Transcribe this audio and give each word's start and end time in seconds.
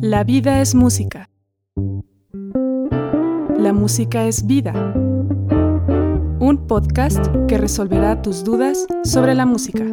La 0.00 0.24
vida 0.24 0.60
es 0.60 0.74
música. 0.74 1.30
La 3.58 3.72
música 3.72 4.26
es 4.26 4.46
vida. 4.46 4.72
Un 6.40 6.66
podcast 6.66 7.24
que 7.48 7.58
resolverá 7.58 8.20
tus 8.20 8.44
dudas 8.44 8.86
sobre 9.04 9.34
la 9.34 9.46
música. 9.46 9.84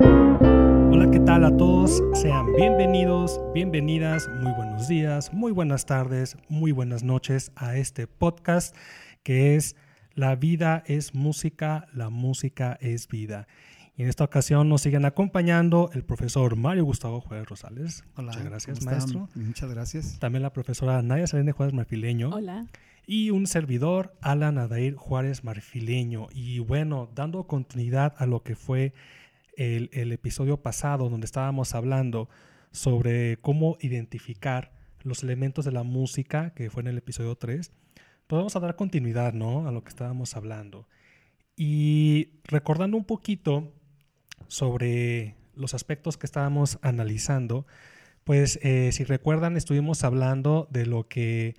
Hola, 0.00 1.10
¿qué 1.10 1.20
tal 1.20 1.44
a 1.44 1.56
todos? 1.56 2.02
Sean 2.14 2.54
bienvenidos, 2.54 3.40
bienvenidas, 3.52 4.28
muy 4.40 4.52
buenos 4.52 4.88
días, 4.88 5.32
muy 5.32 5.52
buenas 5.52 5.84
tardes, 5.84 6.36
muy 6.48 6.72
buenas 6.72 7.02
noches 7.02 7.52
a 7.56 7.76
este 7.76 8.06
podcast 8.06 8.76
que 9.22 9.56
es 9.56 9.76
La 10.14 10.36
vida 10.36 10.82
es 10.86 11.14
música, 11.14 11.86
la 11.92 12.10
música 12.10 12.78
es 12.80 13.08
vida. 13.08 13.46
Y 13.94 14.02
en 14.02 14.08
esta 14.08 14.24
ocasión 14.24 14.68
nos 14.68 14.80
siguen 14.82 15.04
acompañando 15.04 15.90
el 15.92 16.02
profesor 16.02 16.56
Mario 16.56 16.84
Gustavo 16.84 17.20
Juárez 17.20 17.46
Rosales. 17.46 18.04
Hola, 18.16 18.28
Muchas 18.32 18.44
gracias, 18.44 18.78
¿cómo 18.78 18.90
maestro. 18.90 19.24
están? 19.24 19.46
Muchas 19.46 19.70
gracias. 19.70 20.18
También 20.18 20.42
la 20.42 20.52
profesora 20.52 21.02
Nadia 21.02 21.26
Selene 21.26 21.52
Juárez 21.52 21.74
Marfileño. 21.74 22.30
Hola. 22.30 22.66
Y 23.06 23.30
un 23.30 23.46
servidor, 23.46 24.16
Alan 24.22 24.56
Adair 24.56 24.94
Juárez 24.94 25.44
Marfileño. 25.44 26.28
Y 26.32 26.60
bueno, 26.60 27.10
dando 27.14 27.46
continuidad 27.46 28.14
a 28.16 28.24
lo 28.24 28.42
que 28.42 28.56
fue 28.56 28.94
el, 29.58 29.90
el 29.92 30.12
episodio 30.12 30.62
pasado, 30.62 31.10
donde 31.10 31.26
estábamos 31.26 31.74
hablando 31.74 32.30
sobre 32.70 33.36
cómo 33.38 33.76
identificar 33.80 34.72
los 35.02 35.22
elementos 35.22 35.66
de 35.66 35.72
la 35.72 35.82
música, 35.82 36.54
que 36.54 36.70
fue 36.70 36.80
en 36.82 36.86
el 36.86 36.98
episodio 36.98 37.34
3, 37.34 37.72
pues 38.26 38.38
vamos 38.38 38.56
a 38.56 38.60
dar 38.60 38.76
continuidad, 38.76 39.34
¿no? 39.34 39.68
A 39.68 39.72
lo 39.72 39.82
que 39.82 39.90
estábamos 39.90 40.34
hablando. 40.36 40.88
Y 41.56 42.40
recordando 42.44 42.96
un 42.96 43.04
poquito 43.04 43.74
sobre 44.48 45.36
los 45.54 45.74
aspectos 45.74 46.16
que 46.16 46.26
estábamos 46.26 46.78
analizando, 46.82 47.66
pues 48.24 48.58
eh, 48.62 48.90
si 48.92 49.04
recuerdan, 49.04 49.56
estuvimos 49.56 50.04
hablando 50.04 50.68
de 50.70 50.86
lo 50.86 51.08
que, 51.08 51.54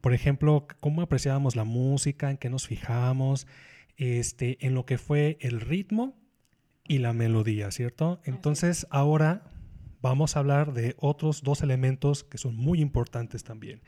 por 0.00 0.14
ejemplo, 0.14 0.66
cómo 0.80 1.02
apreciábamos 1.02 1.56
la 1.56 1.64
música, 1.64 2.30
en 2.30 2.38
qué 2.38 2.48
nos 2.48 2.66
fijábamos, 2.66 3.46
este, 3.96 4.64
en 4.66 4.74
lo 4.74 4.86
que 4.86 4.98
fue 4.98 5.38
el 5.40 5.60
ritmo 5.60 6.16
y 6.88 6.98
la 6.98 7.12
melodía, 7.12 7.70
¿cierto? 7.70 8.20
Entonces 8.24 8.86
ahora 8.90 9.50
vamos 10.00 10.36
a 10.36 10.40
hablar 10.40 10.72
de 10.72 10.94
otros 10.98 11.42
dos 11.42 11.62
elementos 11.62 12.24
que 12.24 12.38
son 12.38 12.56
muy 12.56 12.80
importantes 12.80 13.44
también, 13.44 13.82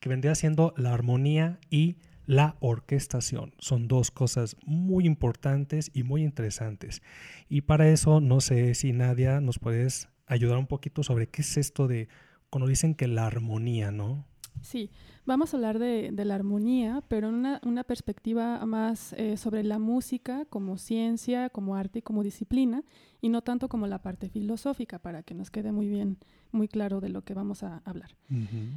que 0.00 0.08
vendría 0.08 0.34
siendo 0.34 0.74
la 0.76 0.92
armonía 0.92 1.58
y 1.70 1.96
la 2.32 2.56
orquestación. 2.60 3.54
Son 3.58 3.88
dos 3.88 4.10
cosas 4.10 4.56
muy 4.64 5.06
importantes 5.06 5.90
y 5.92 6.02
muy 6.02 6.24
interesantes. 6.24 7.02
Y 7.48 7.62
para 7.62 7.88
eso, 7.88 8.20
no 8.20 8.40
sé 8.40 8.74
si 8.74 8.92
Nadia 8.92 9.40
nos 9.40 9.58
puedes 9.58 10.08
ayudar 10.26 10.56
un 10.56 10.66
poquito 10.66 11.02
sobre 11.02 11.28
qué 11.28 11.42
es 11.42 11.56
esto 11.58 11.88
de 11.88 12.08
cuando 12.48 12.68
dicen 12.68 12.94
que 12.94 13.06
la 13.06 13.26
armonía, 13.26 13.90
¿no? 13.90 14.26
Sí, 14.60 14.90
vamos 15.26 15.52
a 15.52 15.56
hablar 15.56 15.78
de, 15.78 16.10
de 16.12 16.24
la 16.24 16.36
armonía, 16.36 17.02
pero 17.08 17.28
en 17.28 17.34
una, 17.34 17.60
una 17.64 17.82
perspectiva 17.84 18.64
más 18.64 19.12
eh, 19.14 19.36
sobre 19.36 19.64
la 19.64 19.78
música 19.78 20.44
como 20.44 20.78
ciencia, 20.78 21.50
como 21.50 21.74
arte 21.74 21.98
y 21.98 22.02
como 22.02 22.22
disciplina, 22.22 22.84
y 23.20 23.28
no 23.28 23.42
tanto 23.42 23.68
como 23.68 23.86
la 23.86 24.02
parte 24.02 24.28
filosófica, 24.28 25.00
para 25.00 25.22
que 25.22 25.34
nos 25.34 25.50
quede 25.50 25.72
muy 25.72 25.88
bien, 25.88 26.18
muy 26.52 26.68
claro 26.68 27.00
de 27.00 27.08
lo 27.08 27.22
que 27.22 27.34
vamos 27.34 27.62
a 27.62 27.82
hablar. 27.84 28.14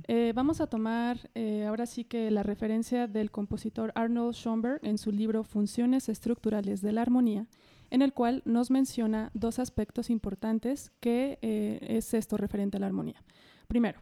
Eh, 0.07 0.33
vamos 0.35 0.59
a 0.59 0.67
tomar 0.67 1.29
eh, 1.35 1.65
ahora 1.65 1.85
sí 1.85 2.03
que 2.03 2.31
la 2.31 2.41
referencia 2.41 3.07
del 3.07 3.29
compositor 3.29 3.91
Arnold 3.95 4.33
Schoenberg 4.33 4.79
en 4.83 4.97
su 4.97 5.11
libro 5.11 5.43
Funciones 5.43 6.09
Estructurales 6.09 6.81
de 6.81 6.93
la 6.93 7.01
Armonía, 7.01 7.47
en 7.91 8.01
el 8.01 8.13
cual 8.13 8.41
nos 8.45 8.71
menciona 8.71 9.29
dos 9.33 9.59
aspectos 9.59 10.09
importantes 10.09 10.91
que 10.99 11.37
es 11.41 12.13
esto 12.13 12.37
referente 12.37 12.77
a 12.77 12.79
la 12.79 12.87
armonía. 12.87 13.23
Primero, 13.67 13.99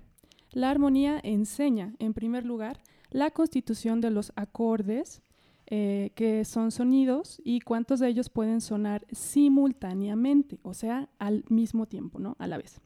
la 0.53 0.69
armonía 0.69 1.19
enseña, 1.23 1.95
en 1.99 2.13
primer 2.13 2.45
lugar, 2.45 2.81
la 3.09 3.31
constitución 3.31 4.01
de 4.01 4.11
los 4.11 4.31
acordes, 4.35 5.21
eh, 5.67 6.11
que 6.15 6.45
son 6.45 6.71
sonidos, 6.71 7.41
y 7.43 7.59
cuántos 7.59 7.99
de 7.99 8.07
ellos 8.07 8.29
pueden 8.29 8.61
sonar 8.61 9.05
simultáneamente, 9.11 10.59
o 10.63 10.73
sea, 10.73 11.09
al 11.19 11.43
mismo 11.49 11.87
tiempo, 11.87 12.19
¿no? 12.19 12.35
A 12.39 12.47
la 12.47 12.57
vez. 12.57 12.81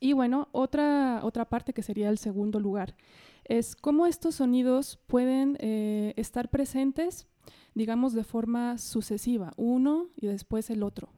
Y 0.00 0.14
bueno, 0.14 0.48
otra, 0.52 1.20
otra 1.22 1.48
parte 1.48 1.72
que 1.72 1.82
sería 1.82 2.08
el 2.08 2.18
segundo 2.18 2.58
lugar 2.58 2.96
es 3.44 3.76
cómo 3.76 4.06
estos 4.06 4.36
sonidos 4.36 4.98
pueden 5.06 5.56
eh, 5.60 6.12
estar 6.16 6.48
presentes, 6.48 7.28
digamos, 7.74 8.12
de 8.12 8.24
forma 8.24 8.78
sucesiva, 8.78 9.52
uno 9.56 10.08
y 10.16 10.26
después 10.26 10.70
el 10.70 10.82
otro, 10.82 11.10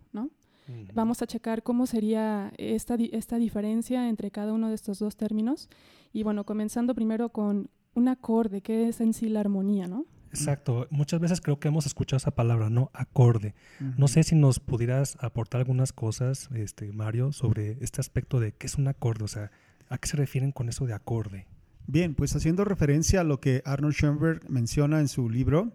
Vamos 0.95 1.21
a 1.23 1.27
checar 1.27 1.63
cómo 1.63 1.87
sería 1.87 2.53
esta, 2.59 2.97
di- 2.97 3.11
esta 3.13 3.37
diferencia 3.39 4.09
entre 4.09 4.31
cada 4.31 4.53
uno 4.53 4.69
de 4.69 4.75
estos 4.75 4.99
dos 4.99 5.17
términos. 5.17 5.69
Y 6.13 6.23
bueno, 6.23 6.45
comenzando 6.45 6.95
primero 6.95 7.29
con 7.31 7.69
un 7.95 8.09
acorde, 8.09 8.61
que 8.63 8.89
es 8.89 9.01
en 9.01 9.13
sí 9.13 9.29
la 9.29 9.41
armonía, 9.41 9.87
¿no? 9.87 10.07
Exacto. 10.31 10.89
Muchas 10.91 11.21
veces 11.21 11.41
creo 11.41 11.61
que 11.61 11.69
hemos 11.69 11.87
escuchado 11.87 12.17
esa 12.17 12.33
palabra, 12.33 12.69
¿no? 12.71 12.91
Acorde. 12.93 13.55
No 13.97 14.09
sé 14.09 14.25
si 14.25 14.35
nos 14.35 14.59
pudieras 14.59 15.17
aportar 15.21 15.61
algunas 15.61 15.93
cosas, 15.93 16.49
este, 16.55 16.93
Mario, 16.93 17.31
sobre 17.33 17.79
este 17.85 18.01
aspecto 18.01 18.41
de 18.41 18.53
qué 18.53 18.67
es 18.67 18.75
un 18.77 18.89
acorde, 18.89 19.25
o 19.25 19.29
sea, 19.29 19.53
¿a 19.89 19.99
qué 19.99 20.09
se 20.09 20.17
refieren 20.17 20.51
con 20.51 20.69
eso 20.69 20.87
de 20.87 20.95
acorde? 20.95 21.47
Bien, 21.87 22.15
pues 22.17 22.35
haciendo 22.35 22.65
referencia 22.65 23.21
a 23.21 23.25
lo 23.25 23.39
que 23.41 23.63
Arnold 23.65 23.95
Schoenberg 23.95 24.51
menciona 24.51 24.99
en 24.99 25.07
su 25.07 25.29
libro, 25.31 25.71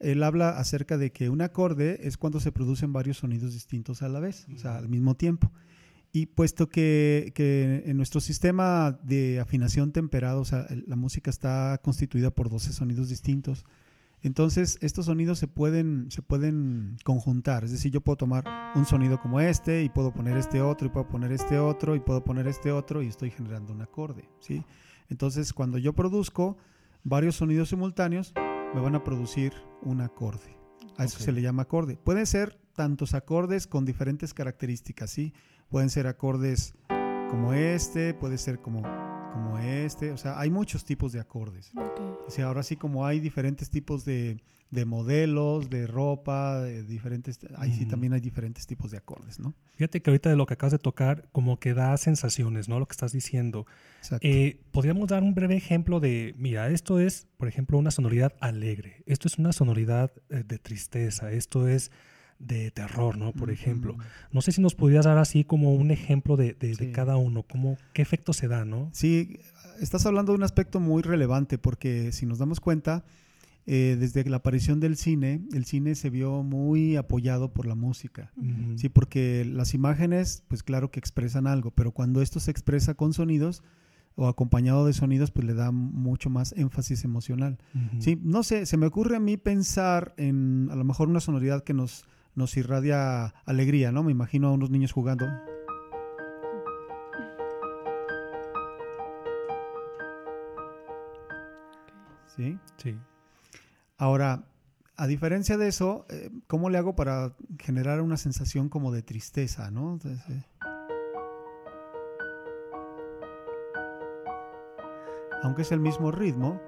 él 0.00 0.22
habla 0.22 0.50
acerca 0.50 0.98
de 0.98 1.12
que 1.12 1.30
un 1.30 1.40
acorde 1.40 2.06
es 2.06 2.16
cuando 2.16 2.40
se 2.40 2.52
producen 2.52 2.92
varios 2.92 3.18
sonidos 3.18 3.52
distintos 3.52 4.02
a 4.02 4.08
la 4.08 4.20
vez, 4.20 4.46
o 4.54 4.58
sea, 4.58 4.76
al 4.76 4.88
mismo 4.88 5.16
tiempo. 5.16 5.52
Y 6.12 6.26
puesto 6.26 6.68
que, 6.68 7.32
que 7.34 7.82
en 7.84 7.96
nuestro 7.96 8.20
sistema 8.20 8.98
de 9.02 9.40
afinación 9.40 9.92
temperado, 9.92 10.40
o 10.40 10.44
sea, 10.44 10.66
la 10.86 10.96
música 10.96 11.30
está 11.30 11.80
constituida 11.82 12.30
por 12.30 12.48
12 12.48 12.72
sonidos 12.72 13.08
distintos, 13.08 13.64
entonces 14.22 14.78
estos 14.80 15.06
sonidos 15.06 15.38
se 15.38 15.46
pueden, 15.46 16.10
se 16.10 16.22
pueden 16.22 16.96
conjuntar. 17.04 17.64
Es 17.64 17.70
decir, 17.70 17.92
yo 17.92 18.00
puedo 18.00 18.16
tomar 18.16 18.44
un 18.74 18.84
sonido 18.84 19.20
como 19.20 19.40
este 19.40 19.84
y 19.84 19.88
puedo 19.88 20.12
poner 20.12 20.36
este 20.36 20.60
otro 20.60 20.86
y 20.86 20.90
puedo 20.90 21.08
poner 21.08 21.32
este 21.32 21.58
otro 21.58 21.94
y 21.94 22.00
puedo 22.00 22.24
poner 22.24 22.48
este 22.48 22.72
otro 22.72 23.02
y 23.02 23.08
estoy 23.08 23.30
generando 23.30 23.72
un 23.72 23.82
acorde, 23.82 24.28
¿sí? 24.40 24.64
Entonces, 25.08 25.52
cuando 25.52 25.78
yo 25.78 25.92
produzco 25.92 26.56
varios 27.04 27.36
sonidos 27.36 27.68
simultáneos, 27.68 28.34
me 28.74 28.80
van 28.80 28.94
a 28.94 29.02
producir 29.02 29.52
un 29.82 30.00
acorde. 30.00 30.58
A 30.96 31.04
eso 31.04 31.18
se 31.18 31.32
le 31.32 31.42
llama 31.42 31.62
acorde. 31.62 31.96
Pueden 31.96 32.26
ser 32.26 32.58
tantos 32.74 33.14
acordes 33.14 33.66
con 33.66 33.84
diferentes 33.84 34.34
características, 34.34 35.10
¿sí? 35.10 35.32
Pueden 35.68 35.90
ser 35.90 36.06
acordes 36.06 36.74
como 37.30 37.52
este, 37.52 38.14
puede 38.14 38.38
ser 38.38 38.60
como, 38.60 38.82
como 39.32 39.58
este. 39.58 40.12
O 40.12 40.16
sea, 40.16 40.38
hay 40.38 40.50
muchos 40.50 40.84
tipos 40.84 41.12
de 41.12 41.20
acordes. 41.20 41.72
O 42.28 42.30
sea, 42.30 42.46
ahora 42.46 42.62
sí 42.62 42.76
como 42.76 43.06
hay 43.06 43.20
diferentes 43.20 43.70
tipos 43.70 44.04
de, 44.04 44.40
de 44.70 44.84
modelos, 44.84 45.70
de 45.70 45.86
ropa, 45.86 46.60
de 46.60 46.82
diferentes... 46.84 47.38
Ahí 47.56 47.72
sí 47.72 47.86
también 47.86 48.12
hay 48.12 48.20
diferentes 48.20 48.66
tipos 48.66 48.90
de 48.90 48.98
acordes, 48.98 49.38
¿no? 49.40 49.54
Fíjate 49.74 50.02
que 50.02 50.10
ahorita 50.10 50.28
de 50.30 50.36
lo 50.36 50.44
que 50.46 50.54
acabas 50.54 50.72
de 50.72 50.78
tocar, 50.78 51.28
como 51.32 51.58
que 51.58 51.72
da 51.74 51.96
sensaciones, 51.96 52.68
¿no? 52.68 52.78
Lo 52.78 52.86
que 52.86 52.92
estás 52.92 53.12
diciendo. 53.12 53.66
Eh, 54.20 54.60
Podríamos 54.70 55.08
dar 55.08 55.22
un 55.22 55.34
breve 55.34 55.56
ejemplo 55.56 56.00
de, 56.00 56.34
mira, 56.36 56.68
esto 56.70 57.00
es, 57.00 57.26
por 57.38 57.48
ejemplo, 57.48 57.78
una 57.78 57.90
sonoridad 57.90 58.34
alegre, 58.40 59.02
esto 59.06 59.26
es 59.26 59.38
una 59.38 59.52
sonoridad 59.52 60.12
eh, 60.30 60.44
de 60.46 60.58
tristeza, 60.58 61.32
esto 61.32 61.66
es 61.66 61.90
de 62.38 62.70
terror, 62.70 63.16
¿no? 63.18 63.32
Por 63.32 63.50
ejemplo. 63.50 63.96
No 64.30 64.42
sé 64.42 64.52
si 64.52 64.60
nos 64.60 64.76
pudieras 64.76 65.06
dar 65.06 65.18
así 65.18 65.42
como 65.42 65.74
un 65.74 65.90
ejemplo 65.90 66.36
de, 66.36 66.54
de- 66.54 66.92
cada 66.92 67.16
uno, 67.16 67.42
como 67.42 67.76
qué 67.92 68.00
efecto 68.02 68.32
se 68.32 68.46
da, 68.46 68.64
¿no? 68.64 68.90
Sí, 68.92 69.40
estás 69.80 70.06
hablando 70.06 70.32
de 70.32 70.38
un 70.38 70.44
aspecto 70.44 70.80
muy 70.80 71.02
relevante 71.02 71.58
porque 71.58 72.12
si 72.12 72.26
nos 72.26 72.38
damos 72.38 72.60
cuenta, 72.60 73.04
eh, 73.70 73.96
desde 74.00 74.24
la 74.24 74.38
aparición 74.38 74.80
del 74.80 74.96
cine, 74.96 75.42
el 75.52 75.66
cine 75.66 75.94
se 75.94 76.08
vio 76.08 76.42
muy 76.42 76.96
apoyado 76.96 77.52
por 77.52 77.66
la 77.66 77.74
música. 77.74 78.32
Sí, 78.76 78.88
porque 78.88 79.44
las 79.44 79.74
imágenes, 79.74 80.42
pues 80.48 80.62
claro 80.62 80.90
que 80.90 80.98
expresan 80.98 81.46
algo, 81.46 81.70
pero 81.70 81.92
cuando 81.92 82.22
esto 82.22 82.40
se 82.40 82.50
expresa 82.50 82.94
con 82.94 83.12
sonidos 83.12 83.62
o 84.14 84.26
acompañado 84.26 84.86
de 84.86 84.94
sonidos, 84.94 85.30
pues 85.30 85.46
le 85.46 85.52
da 85.52 85.70
mucho 85.70 86.30
más 86.30 86.52
énfasis 86.56 87.04
emocional. 87.04 87.58
Sí, 87.98 88.18
no 88.22 88.42
sé, 88.42 88.64
se 88.64 88.78
me 88.78 88.86
ocurre 88.86 89.16
a 89.16 89.20
mí 89.20 89.36
pensar 89.36 90.14
en 90.16 90.68
a 90.70 90.74
lo 90.74 90.84
mejor 90.84 91.08
una 91.08 91.20
sonoridad 91.20 91.62
que 91.62 91.74
nos, 91.74 92.06
nos 92.34 92.56
irradia 92.56 93.34
alegría, 93.44 93.92
¿no? 93.92 94.02
Me 94.02 94.12
imagino 94.12 94.48
a 94.48 94.52
unos 94.52 94.70
niños 94.70 94.92
jugando. 94.92 95.26
¿Sí? 102.38 102.56
Sí. 102.76 102.96
Ahora, 103.96 104.44
a 104.96 105.08
diferencia 105.08 105.56
de 105.56 105.66
eso, 105.66 106.06
eh, 106.08 106.30
¿cómo 106.46 106.70
le 106.70 106.78
hago 106.78 106.94
para 106.94 107.34
generar 107.58 108.00
una 108.00 108.16
sensación 108.16 108.68
como 108.68 108.92
de 108.92 109.02
tristeza, 109.02 109.72
¿no? 109.72 109.94
Entonces, 109.94 110.22
aunque 115.42 115.62
es 115.62 115.72
el 115.72 115.80
mismo 115.80 116.12
ritmo, 116.12 116.60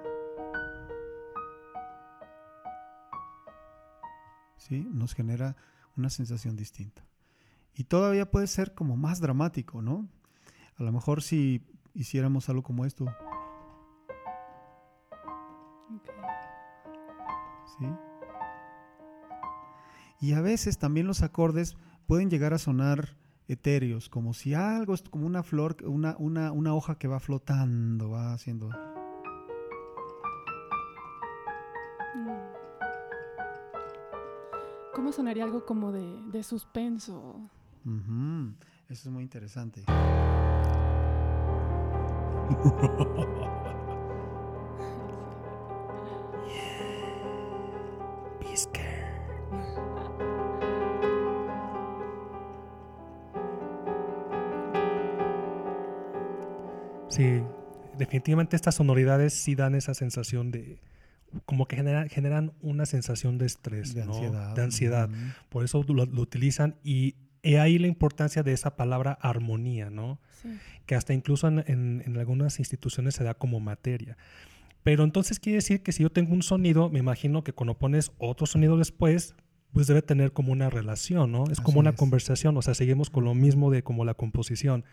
¿sí? 4.57 4.85
Nos 4.91 5.13
genera 5.13 5.55
una 5.95 6.09
sensación 6.09 6.57
distinta. 6.57 7.05
Y 7.73 7.85
todavía 7.85 8.29
puede 8.29 8.47
ser 8.47 8.73
como 8.73 8.97
más 8.97 9.21
dramático, 9.21 9.81
¿no? 9.81 10.09
A 10.75 10.83
lo 10.83 10.91
mejor 10.91 11.21
si 11.21 11.65
hiciéramos 11.93 12.49
algo 12.49 12.61
como 12.61 12.83
esto. 12.85 13.05
¿Sí? 17.77 17.85
Y 20.19 20.33
a 20.33 20.41
veces 20.41 20.77
también 20.77 21.07
los 21.07 21.23
acordes 21.23 21.75
pueden 22.05 22.29
llegar 22.29 22.53
a 22.53 22.57
sonar 22.57 23.15
etéreos, 23.47 24.07
como 24.07 24.33
si 24.33 24.53
algo 24.53 24.93
es 24.93 25.01
como 25.01 25.25
una 25.25 25.43
flor, 25.43 25.77
una, 25.83 26.15
una, 26.19 26.51
una 26.51 26.73
hoja 26.73 26.95
que 26.95 27.07
va 27.07 27.19
flotando, 27.19 28.11
va 28.11 28.33
haciendo. 28.33 28.69
¿Cómo 34.93 35.11
sonaría 35.11 35.43
algo 35.43 35.65
como 35.65 35.91
de, 35.91 36.21
de 36.31 36.43
suspenso? 36.43 37.49
Eso 38.89 39.09
es 39.09 39.11
muy 39.13 39.23
interesante. 39.23 39.83
definitivamente 58.11 58.57
estas 58.57 58.75
sonoridades 58.75 59.33
sí 59.33 59.55
dan 59.55 59.73
esa 59.73 59.93
sensación 59.93 60.51
de, 60.51 60.79
como 61.45 61.65
que 61.65 61.77
genera- 61.77 62.09
generan 62.09 62.51
una 62.61 62.85
sensación 62.85 63.37
de 63.37 63.45
estrés, 63.45 63.93
De 63.93 64.05
¿no? 64.05 64.13
ansiedad. 64.13 64.53
De 64.55 64.61
ansiedad. 64.63 65.09
Ujú. 65.09 65.17
Por 65.49 65.63
eso 65.63 65.85
lo, 65.87 66.05
lo 66.05 66.21
utilizan 66.21 66.75
y 66.83 67.15
he 67.41 67.57
ahí 67.57 67.79
la 67.79 67.87
importancia 67.87 68.43
de 68.43 68.51
esa 68.51 68.75
palabra 68.75 69.17
armonía, 69.21 69.89
¿no? 69.89 70.19
Sí. 70.41 70.49
Que 70.85 70.95
hasta 70.95 71.13
incluso 71.13 71.47
en, 71.47 71.63
en- 71.67 72.03
en 72.05 72.17
algunas 72.17 72.59
instituciones 72.59 73.15
se 73.15 73.23
da 73.23 73.33
como 73.33 73.61
materia. 73.61 74.17
Pero 74.83 75.05
entonces 75.05 75.39
quiere 75.39 75.57
decir 75.57 75.81
que 75.81 75.93
si 75.93 76.03
yo 76.03 76.09
tengo 76.11 76.33
un 76.33 76.43
sonido, 76.43 76.89
me 76.89 76.99
imagino 76.99 77.43
que 77.45 77.53
cuando 77.53 77.77
pones 77.77 78.11
otro 78.17 78.45
sonido 78.45 78.77
después, 78.77 79.35
pues 79.71 79.87
debe 79.87 80.01
tener 80.01 80.33
como 80.33 80.51
una 80.51 80.69
relación, 80.69 81.31
¿no? 81.31 81.45
Es 81.45 81.51
Así 81.59 81.61
como 81.63 81.79
una 81.79 81.91
es. 81.91 81.95
conversación, 81.95 82.57
o 82.57 82.61
sea, 82.61 82.73
seguimos 82.73 83.09
con 83.09 83.23
lo 83.23 83.33
mismo 83.35 83.71
de 83.71 83.83
como 83.83 84.03
la 84.03 84.15
composición, 84.15 84.83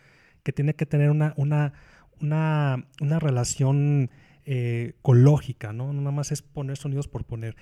que 0.44 0.52
tiene 0.52 0.74
que 0.74 0.86
tener 0.86 1.10
una, 1.10 1.34
una, 1.36 1.72
una, 2.20 2.86
una 3.00 3.18
relación 3.18 4.10
eh, 4.50 4.94
ecológica, 4.98 5.72
¿no? 5.74 5.92
No 5.92 6.00
nada 6.00 6.10
más 6.12 6.32
es 6.32 6.40
poner 6.42 6.76
sonidos 6.78 7.06
por 7.06 7.24
poner. 7.24 7.54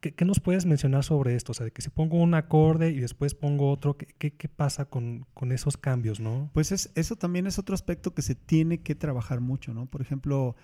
¿Qué, 0.00 0.12
qué 0.14 0.24
nos 0.24 0.40
puedes 0.40 0.66
mencionar 0.66 1.04
sobre 1.04 1.36
esto? 1.36 1.52
O 1.52 1.54
sea, 1.54 1.64
de 1.64 1.70
que 1.70 1.82
si 1.82 1.90
pongo 1.90 2.16
un 2.20 2.34
acorde 2.34 2.90
y 2.90 2.98
después 2.98 3.34
pongo 3.34 3.70
otro, 3.70 3.96
¿qué, 3.96 4.06
qué, 4.18 4.32
qué 4.32 4.48
pasa 4.48 4.86
con, 4.86 5.24
con 5.34 5.52
esos 5.52 5.76
cambios, 5.76 6.18
no? 6.18 6.50
Pues 6.52 6.72
es, 6.72 6.90
eso 6.96 7.14
también 7.14 7.46
es 7.46 7.58
otro 7.60 7.74
aspecto 7.74 8.12
que 8.14 8.22
se 8.22 8.34
tiene 8.34 8.80
que 8.80 8.94
trabajar 8.96 9.40
mucho, 9.40 9.72
¿no? 9.72 9.86
Por 9.86 10.00
ejemplo, 10.02 10.56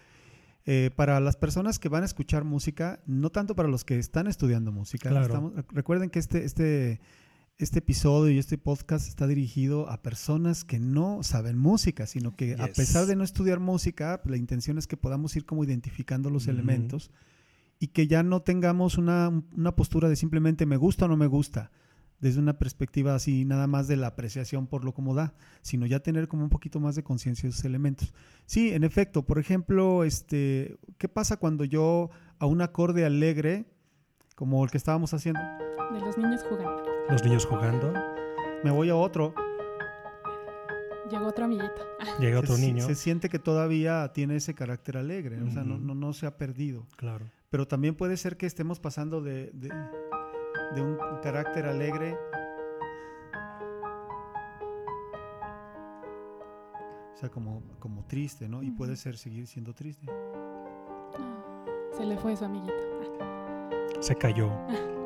eh, 0.67 0.91
para 0.97 1.21
las 1.21 1.37
personas 1.37 1.79
que 1.79 1.89
van 1.89 2.03
a 2.03 2.07
escuchar 2.07 2.43
música, 2.43 3.01
no 3.07 3.31
tanto 3.31 3.55
para 3.55 3.69
los 3.69 3.85
que 3.85 3.99
están 3.99 4.27
estudiando 4.27 4.73
música. 4.73 5.11
Claro. 5.11 5.27
estamos- 5.27 5.53
recuerden 5.69 6.11
que 6.11 6.19
este, 6.19 6.45
este, 6.45 7.01
este 7.59 7.81
episodio 7.81 8.33
y 8.33 8.39
este 8.39 8.57
podcast 8.57 9.09
está 9.09 9.27
dirigido 9.27 9.91
a 9.91 10.01
personas 10.01 10.65
que 10.65 10.79
no 10.79 11.25
saben 11.25 11.59
música, 11.59 12.07
sino 12.07 12.37
que 12.37 12.55
a 12.55 12.69
pesar 12.69 13.07
de 13.07 13.17
no 13.17 13.25
estudiar 13.25 13.59
música, 13.59 14.21
la 14.25 14.37
intención 14.37 14.79
es 14.79 14.87
que 14.87 14.97
podamos 14.97 15.35
ir 15.35 15.45
como 15.45 15.65
identificando 15.65 16.31
los 16.31 16.47
elementos 16.47 17.11
y 17.81 17.89
que 17.89 18.07
ya 18.07 18.23
no 18.23 18.43
tengamos 18.43 18.97
una, 18.97 19.43
una 19.57 19.75
postura 19.75 20.09
de 20.09 20.15
simplemente 20.15 20.67
me 20.67 20.77
gusta 20.77 21.07
o 21.07 21.09
no 21.09 21.17
me 21.17 21.27
gusta, 21.27 21.73
desde 22.21 22.39
una 22.39 22.59
perspectiva 22.59 23.17
así 23.17 23.45
nada 23.45 23.67
más 23.67 23.89
de 23.89 23.97
la 23.97 24.07
apreciación 24.07 24.69
por 24.69 24.85
lo 24.85 24.95
como 24.95 25.17
da, 25.17 25.35
sino 25.61 25.85
ya 25.85 25.99
tener 25.99 26.29
como 26.29 26.45
un 26.45 26.51
poquito 26.51 26.79
más 26.79 26.95
de 26.95 27.03
conciencia 27.03 27.49
de 27.49 27.51
esos 27.51 27.65
elementos. 27.65 28.15
Sí, 28.47 28.71
en 28.73 28.85
efecto, 28.85 29.27
por 29.27 29.41
ejemplo, 29.41 30.05
este, 30.05 30.79
¿qué 30.97 31.09
pasa 31.09 31.39
cuando 31.39 31.65
yo 31.65 32.11
a 32.39 32.47
un 32.47 32.63
acorde 32.63 33.05
alegre, 33.05 33.67
como 34.37 34.63
el 34.63 34.71
que 34.71 34.77
estábamos 34.77 35.13
haciendo, 35.13 35.41
De 35.93 36.01
los 36.01 36.17
niños 36.17 36.43
jugando. 36.49 36.88
Los 37.11 37.25
niños 37.25 37.47
jugando, 37.47 37.93
me 38.63 38.71
voy 38.71 38.91
a 38.91 38.97
otro? 38.97 39.35
Llegó 41.11 41.27
otro 41.27 41.47
amiguito. 41.47 41.83
llega 42.21 42.39
otro 42.39 42.57
se, 42.57 42.61
niño. 42.67 42.85
se 42.87 42.95
siente 42.95 43.29
que 43.31 43.39
todavía 43.39 44.13
tiene 44.13 44.37
ese 44.37 44.55
carácter 44.55 44.99
alegre, 44.99 45.41
o 45.43 45.51
sea, 45.51 45.63
no, 45.65 45.79
no, 45.79 45.95
no 45.95 46.13
se 46.13 46.27
ha 46.27 46.37
perdido. 46.37 46.87
Claro. 46.97 47.25
Pero 47.49 47.67
también 47.67 47.95
puede 47.95 48.17
ser 48.19 48.37
que 48.37 48.45
estemos 48.47 48.79
pasando 48.79 49.23
de, 49.23 49.51
de- 49.55 49.73
de 50.75 50.83
un 50.83 50.99
carácter 51.23 51.65
alegre 51.65 52.15
o 57.15 57.17
sea, 57.21 57.31
como, 57.31 57.63
como 57.81 58.05
triste, 58.05 58.49
¿no? 58.49 58.63
Y 58.63 58.71
puede 58.71 58.95
ser 58.97 59.17
seguir 59.17 59.47
siendo 59.47 59.73
triste. 59.75 60.07
Se 61.97 62.05
le 62.05 62.17
fue 62.19 62.37
su 62.37 62.45
amiguito. 62.45 62.75
Se 64.01 64.15
cayó. 64.15 64.51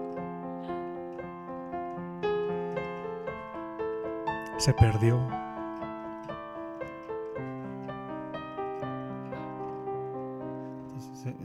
Se 4.62 4.72
perdió. 4.72 5.41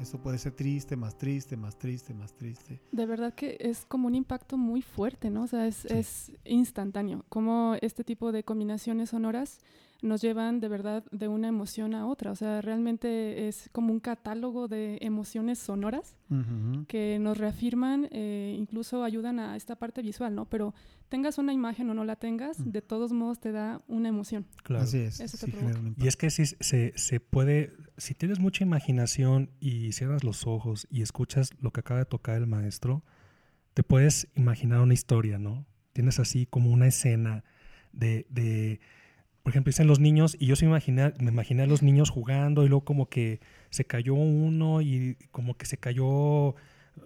Eso 0.02 0.20
puede 0.22 0.38
ser 0.38 0.54
triste, 0.54 0.96
más 0.96 1.18
triste, 1.18 1.56
más 1.58 1.78
triste, 1.78 2.14
más 2.14 2.34
triste. 2.34 2.82
De 2.92 3.06
verdad 3.06 3.34
que 3.34 3.58
es 3.60 3.86
como 3.86 4.08
un 4.08 4.16
impacto 4.16 4.58
muy 4.58 4.82
fuerte, 4.82 5.30
¿no? 5.30 5.44
O 5.44 5.48
sea, 5.48 5.68
es, 5.68 5.76
Sí. 5.78 5.88
es 5.90 6.32
instantáneo. 6.46 7.26
Como 7.30 7.76
este 7.82 8.04
tipo 8.04 8.32
de 8.32 8.44
combinaciones 8.44 9.10
sonoras 9.12 9.60
nos 10.04 10.22
llevan 10.22 10.60
de 10.60 10.68
verdad 10.68 11.04
de 11.12 11.28
una 11.28 11.48
emoción 11.48 11.96
a 11.96 12.06
otra. 12.06 12.32
O 12.32 12.36
sea, 12.36 12.62
realmente 12.62 13.48
es 13.48 13.68
como 13.72 13.92
un 13.92 14.00
catálogo 14.00 14.68
de 14.68 15.00
emociones 15.02 15.58
sonoras 15.58 16.16
Ujú. 16.30 16.86
que 16.88 17.18
nos 17.20 17.40
reafirman, 17.40 18.08
eh, 18.12 18.56
incluso 18.60 19.04
ayudan 19.04 19.40
a 19.40 19.56
esta 19.56 19.76
parte 19.76 20.04
visual, 20.04 20.36
¿no? 20.36 20.46
Pero 20.46 20.76
tengas 21.10 21.40
una 21.40 21.52
imagen 21.52 21.90
o 21.90 21.96
no 21.96 22.06
la 22.06 22.16
tengas, 22.16 22.60
Mm. 22.60 22.70
de 22.72 22.82
todos 22.84 23.12
modos 23.12 23.40
te 23.40 23.52
da 23.52 23.82
una 23.88 24.10
emoción. 24.10 24.46
Claro. 24.64 24.84
Así 24.84 25.00
es. 25.00 25.20
Eso 25.20 25.36
sí, 25.38 25.52
Y 25.98 26.08
es 26.08 26.16
que 26.16 26.30
si 26.30 26.46
se, 26.46 26.94
se 26.96 27.20
puede, 27.20 27.74
si 27.98 28.14
tienes 28.14 28.40
mucha 28.40 28.64
imaginación 28.64 29.50
y 29.60 29.92
cierras 29.92 30.24
los 30.24 30.46
ojos 30.48 30.88
y 30.92 31.02
escuchas 31.02 31.52
lo 31.60 31.72
que 31.72 31.80
acaba 31.80 32.00
de 32.00 32.06
tocar 32.06 32.38
el 32.38 32.48
maestro, 32.48 33.04
te 33.74 33.84
puedes 33.84 34.28
imaginar 34.36 34.82
una 34.82 34.94
historia, 34.94 35.40
¿no? 35.40 35.66
Tienes 35.94 36.20
así 36.20 36.46
como 36.46 36.72
una 36.72 36.88
escena 36.88 37.44
de, 37.92 38.28
de 38.30 38.80
por 39.48 39.52
ejemplo, 39.52 39.70
dicen 39.70 39.88
los 39.88 40.00
niños, 40.00 40.36
y 40.40 40.46
yo 40.46 40.56
se 40.56 40.66
me 40.66 40.72
imaginé, 40.72 41.14
me 41.20 41.32
imaginé 41.32 41.64
a 41.64 41.68
los 41.68 41.82
niños 41.82 42.10
jugando 42.10 42.66
y 42.66 42.68
luego 42.68 42.84
como 42.84 43.08
que 43.10 43.40
se 43.70 43.86
cayó 43.86 44.14
uno 44.14 44.82
y 44.82 45.16
como 45.32 45.56
que 45.56 45.66
se 45.66 45.78
cayó, 45.78 46.56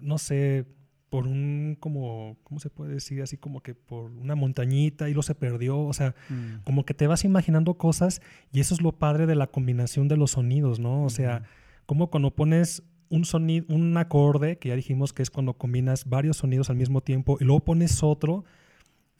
no 0.00 0.18
sé, 0.18 0.66
por 1.12 1.26
un, 1.26 1.76
como, 1.78 2.38
¿cómo 2.42 2.58
se 2.58 2.70
puede 2.70 2.94
decir? 2.94 3.20
Así 3.20 3.36
como 3.36 3.60
que 3.60 3.74
por 3.74 4.10
una 4.12 4.34
montañita 4.34 5.10
y 5.10 5.12
luego 5.12 5.22
se 5.24 5.34
perdió, 5.34 5.78
o 5.78 5.92
sea, 5.92 6.14
Mm. 6.30 6.62
como 6.64 6.86
que 6.86 6.94
te 6.94 7.06
vas 7.06 7.22
imaginando 7.26 7.74
cosas 7.74 8.22
y 8.50 8.60
eso 8.60 8.74
es 8.74 8.80
lo 8.80 8.92
padre 8.92 9.26
de 9.26 9.34
la 9.34 9.46
combinación 9.48 10.08
de 10.08 10.16
los 10.16 10.30
sonidos, 10.30 10.78
¿no? 10.80 11.04
O 11.04 11.10
sea, 11.10 11.42
como 11.84 12.06
cuando 12.10 12.30
pones 12.34 12.82
un 13.10 13.26
sonido, 13.26 13.66
un 13.68 13.94
acorde, 13.98 14.56
que 14.56 14.70
ya 14.70 14.74
dijimos 14.76 15.12
que 15.12 15.22
es 15.22 15.28
cuando 15.30 15.52
combinas 15.52 16.06
varios 16.08 16.38
sonidos 16.38 16.70
al 16.70 16.76
mismo 16.76 17.02
tiempo 17.02 17.36
y 17.38 17.44
luego 17.44 17.60
pones 17.60 18.02
otro, 18.02 18.44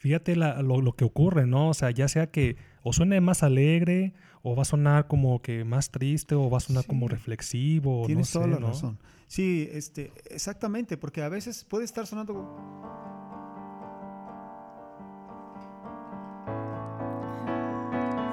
fíjate 0.03 0.35
la- 0.35 0.61
lo, 0.61 0.81
lo 0.81 0.91
que 0.97 1.05
ocurre, 1.05 1.47
¿no? 1.47 1.69
O 1.69 1.73
sea, 1.73 1.89
ya 1.91 2.09
sea 2.09 2.27
que 2.29 2.57
o 2.81 2.91
suene 2.91 3.21
más 3.21 3.41
alegre 3.41 4.13
o 4.41 4.53
va 4.53 4.63
a 4.63 4.65
sonar 4.65 5.07
como 5.07 5.41
que 5.41 5.63
más 5.63 5.91
triste 5.91 6.35
o 6.35 6.49
va 6.49 6.57
a 6.57 6.59
sonar 6.59 6.83
Sí. 6.83 6.89
como 6.89 7.07
reflexivo, 7.07 8.03
Tienes 8.05 8.35
no 8.35 8.41
toda 8.41 8.45
sé, 8.53 8.53
la 8.55 8.59
¿no? 8.59 8.67
razón. 8.67 8.99
Sí, 9.27 9.69
este, 9.71 10.11
exactamente, 10.29 10.97
porque 10.97 11.23
a 11.23 11.29
veces 11.29 11.63
puede 11.63 11.85
estar 11.85 12.05
sonando 12.05 12.33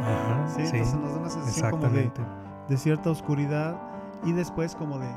Ajá, 0.03 0.49
Sí, 0.49 0.67
sí, 0.67 0.77
entonces 0.77 0.99
nos 1.01 1.13
da 1.15 1.19
una 1.21 1.31
sensación 1.31 1.71
como 1.71 1.89
de, 1.89 2.77
cierta 2.77 3.11
oscuridad 3.11 3.81
y 4.25 4.33
después 4.33 4.75
como 4.75 4.99
de 4.99 5.09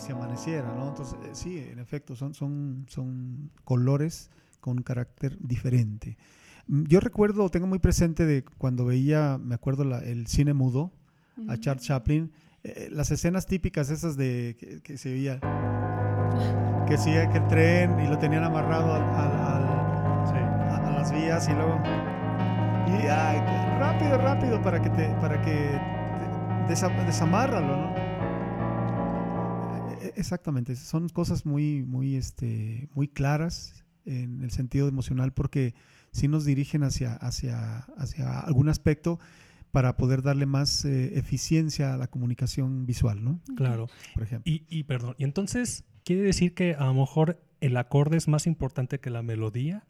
si 0.00 0.12
amaneciera, 0.12 0.74
¿no? 0.74 0.88
Entonces, 0.88 1.18
eh, 1.24 1.30
sí, 1.32 1.58
en 1.58 1.78
efecto, 1.78 2.16
son, 2.16 2.34
son, 2.34 2.86
son 2.88 3.50
colores 3.64 4.30
con 4.60 4.78
un 4.78 4.82
carácter 4.82 5.36
diferente. 5.40 6.16
Mm, 6.66 6.84
Yo 6.84 7.00
recuerdo, 7.00 7.48
tengo 7.50 7.66
muy 7.66 7.78
presente 7.78 8.26
de 8.26 8.44
cuando 8.58 8.84
veía, 8.84 9.38
me 9.42 9.54
acuerdo, 9.54 9.84
la- 9.84 9.98
el 10.00 10.26
cine 10.26 10.52
mudo, 10.54 10.92
a 11.48 11.52
Ujú. 11.52 11.56
Charles 11.56 11.84
Chaplin, 11.84 12.30
eh, 12.64 12.88
las 12.92 13.10
escenas 13.10 13.46
típicas 13.46 13.88
esas 13.90 14.16
de 14.16 14.56
que, 14.58 14.80
que 14.82 14.98
se 14.98 15.12
veía 15.12 15.40
que 16.86 16.98
sigue 16.98 17.28
que 17.30 17.38
el 17.38 17.46
tren 17.46 17.98
y 18.00 18.08
lo 18.08 18.18
tenían 18.18 18.44
amarrado 18.44 18.92
al- 18.94 19.02
al- 19.02 19.40
al, 19.40 20.26
Sí. 20.28 20.34
a, 20.36 20.76
a 20.88 20.90
las 20.92 21.12
vías 21.12 21.48
y 21.48 21.52
luego 21.52 21.80
y 22.88 23.06
ay, 23.06 23.38
rápido 23.78 24.18
rápido 24.18 24.60
para 24.62 24.82
que 24.82 24.90
te 24.90 25.08
para 25.20 25.40
que 25.40 25.52
te- 25.52 26.72
desa- 26.74 27.04
desamárralo 27.06 27.76
no 27.76 27.90
Eh, 27.96 27.99
exactamente 30.16 30.76
son 30.76 31.08
cosas 31.08 31.46
muy 31.46 31.82
muy 31.82 32.16
este 32.16 32.88
muy 32.94 33.08
claras 33.08 33.84
en 34.06 34.42
el 34.42 34.50
sentido 34.50 34.88
emocional 34.88 35.32
porque 35.32 35.74
sí 36.12 36.26
nos 36.26 36.44
dirigen 36.44 36.82
hacia, 36.82 37.14
hacia, 37.14 37.80
hacia 37.96 38.40
algún 38.40 38.68
aspecto 38.68 39.20
para 39.70 39.96
poder 39.96 40.22
darle 40.22 40.46
más 40.46 40.84
eh, 40.84 41.16
eficiencia 41.18 41.94
a 41.94 41.96
la 41.96 42.08
comunicación 42.08 42.86
visual, 42.86 43.22
¿no? 43.22 43.40
Claro. 43.56 43.86
Por 44.14 44.22
ejemplo. 44.24 44.50
Y, 44.52 44.64
y 44.68 44.82
perdón, 44.84 45.14
y 45.18 45.22
entonces, 45.24 45.84
¿quiere 46.02 46.22
decir 46.22 46.54
que 46.54 46.74
a 46.74 46.86
lo 46.86 46.94
mejor 46.94 47.40
el 47.60 47.76
acorde 47.76 48.16
es 48.16 48.26
más 48.26 48.46
importante 48.48 48.98
que 48.98 49.10
la 49.10 49.22
melodía? 49.22 49.86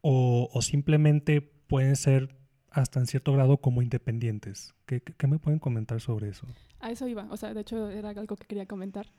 ¿O, 0.00 0.48
o 0.52 0.62
simplemente 0.62 1.42
pueden 1.42 1.96
ser 1.96 2.34
hasta 2.70 3.00
en 3.00 3.06
cierto 3.06 3.32
grado 3.34 3.58
como 3.58 3.82
independientes? 3.82 4.74
¿Qué, 4.86 5.02
qué- 5.02 5.12
qué 5.12 5.26
me 5.26 5.38
pueden 5.38 5.58
comentar 5.58 6.00
sobre 6.00 6.30
eso? 6.30 6.46
A 6.78 6.90
eso 6.90 7.06
iba, 7.06 7.26
o 7.30 7.36
sea, 7.36 7.52
de 7.52 7.60
hecho 7.60 7.90
era 7.90 8.08
algo 8.10 8.36
que 8.36 8.46
quería 8.46 8.64
comentar. 8.64 9.12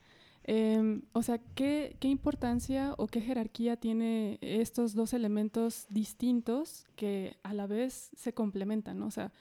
Em, 0.43 1.03
o 1.13 1.21
sea, 1.21 1.39
¿qué, 1.55 1.95
¿qué 1.99 2.07
importancia 2.07 2.95
o 2.97 3.07
qué 3.07 3.21
jerarquía 3.21 3.77
tiene 3.77 4.39
estos 4.41 4.95
dos 4.95 5.13
elementos 5.13 5.85
distintos 5.89 6.85
que 6.95 7.37
a 7.43 7.53
la 7.53 7.67
vez 7.67 8.09
se 8.15 8.33
complementan? 8.33 8.99
¿no? 8.99 9.05
O 9.05 9.11
sea, 9.11 9.31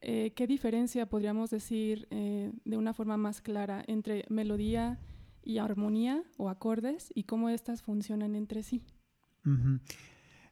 eh, 0.00 0.32
¿qué 0.34 0.48
diferencia 0.48 1.06
podríamos 1.06 1.50
decir 1.50 2.08
eh, 2.10 2.52
de 2.64 2.76
una 2.76 2.92
forma 2.92 3.16
más 3.16 3.40
clara 3.40 3.84
entre 3.86 4.24
melodía 4.28 4.98
y 5.44 5.58
armonía 5.58 6.24
o 6.38 6.48
acordes 6.48 7.12
y 7.14 7.22
cómo 7.22 7.48
éstas 7.48 7.82
funcionan 7.82 8.34
entre 8.34 8.64
sí? 8.64 8.82
Ujú. 9.46 9.78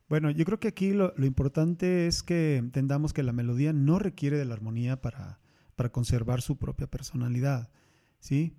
Bueno, 0.09 0.31
yo 0.31 0.45
creo 0.45 0.61
que 0.61 0.69
aquí 0.69 0.93
lo, 0.93 1.13
lo 1.17 1.27
importante 1.27 2.07
es 2.07 2.23
que 2.23 2.57
entendamos 2.57 3.13
que 3.13 3.25
la 3.25 3.33
melodía 3.33 3.73
no 3.73 3.99
requiere 3.99 4.39
de 4.39 4.45
la 4.45 4.55
armonía 4.55 5.01
para, 5.01 5.41
para 5.75 5.91
conservar 5.91 6.43
su 6.43 6.57
propia 6.57 6.89
personalidad, 6.89 7.71
¿sí? 8.21 8.55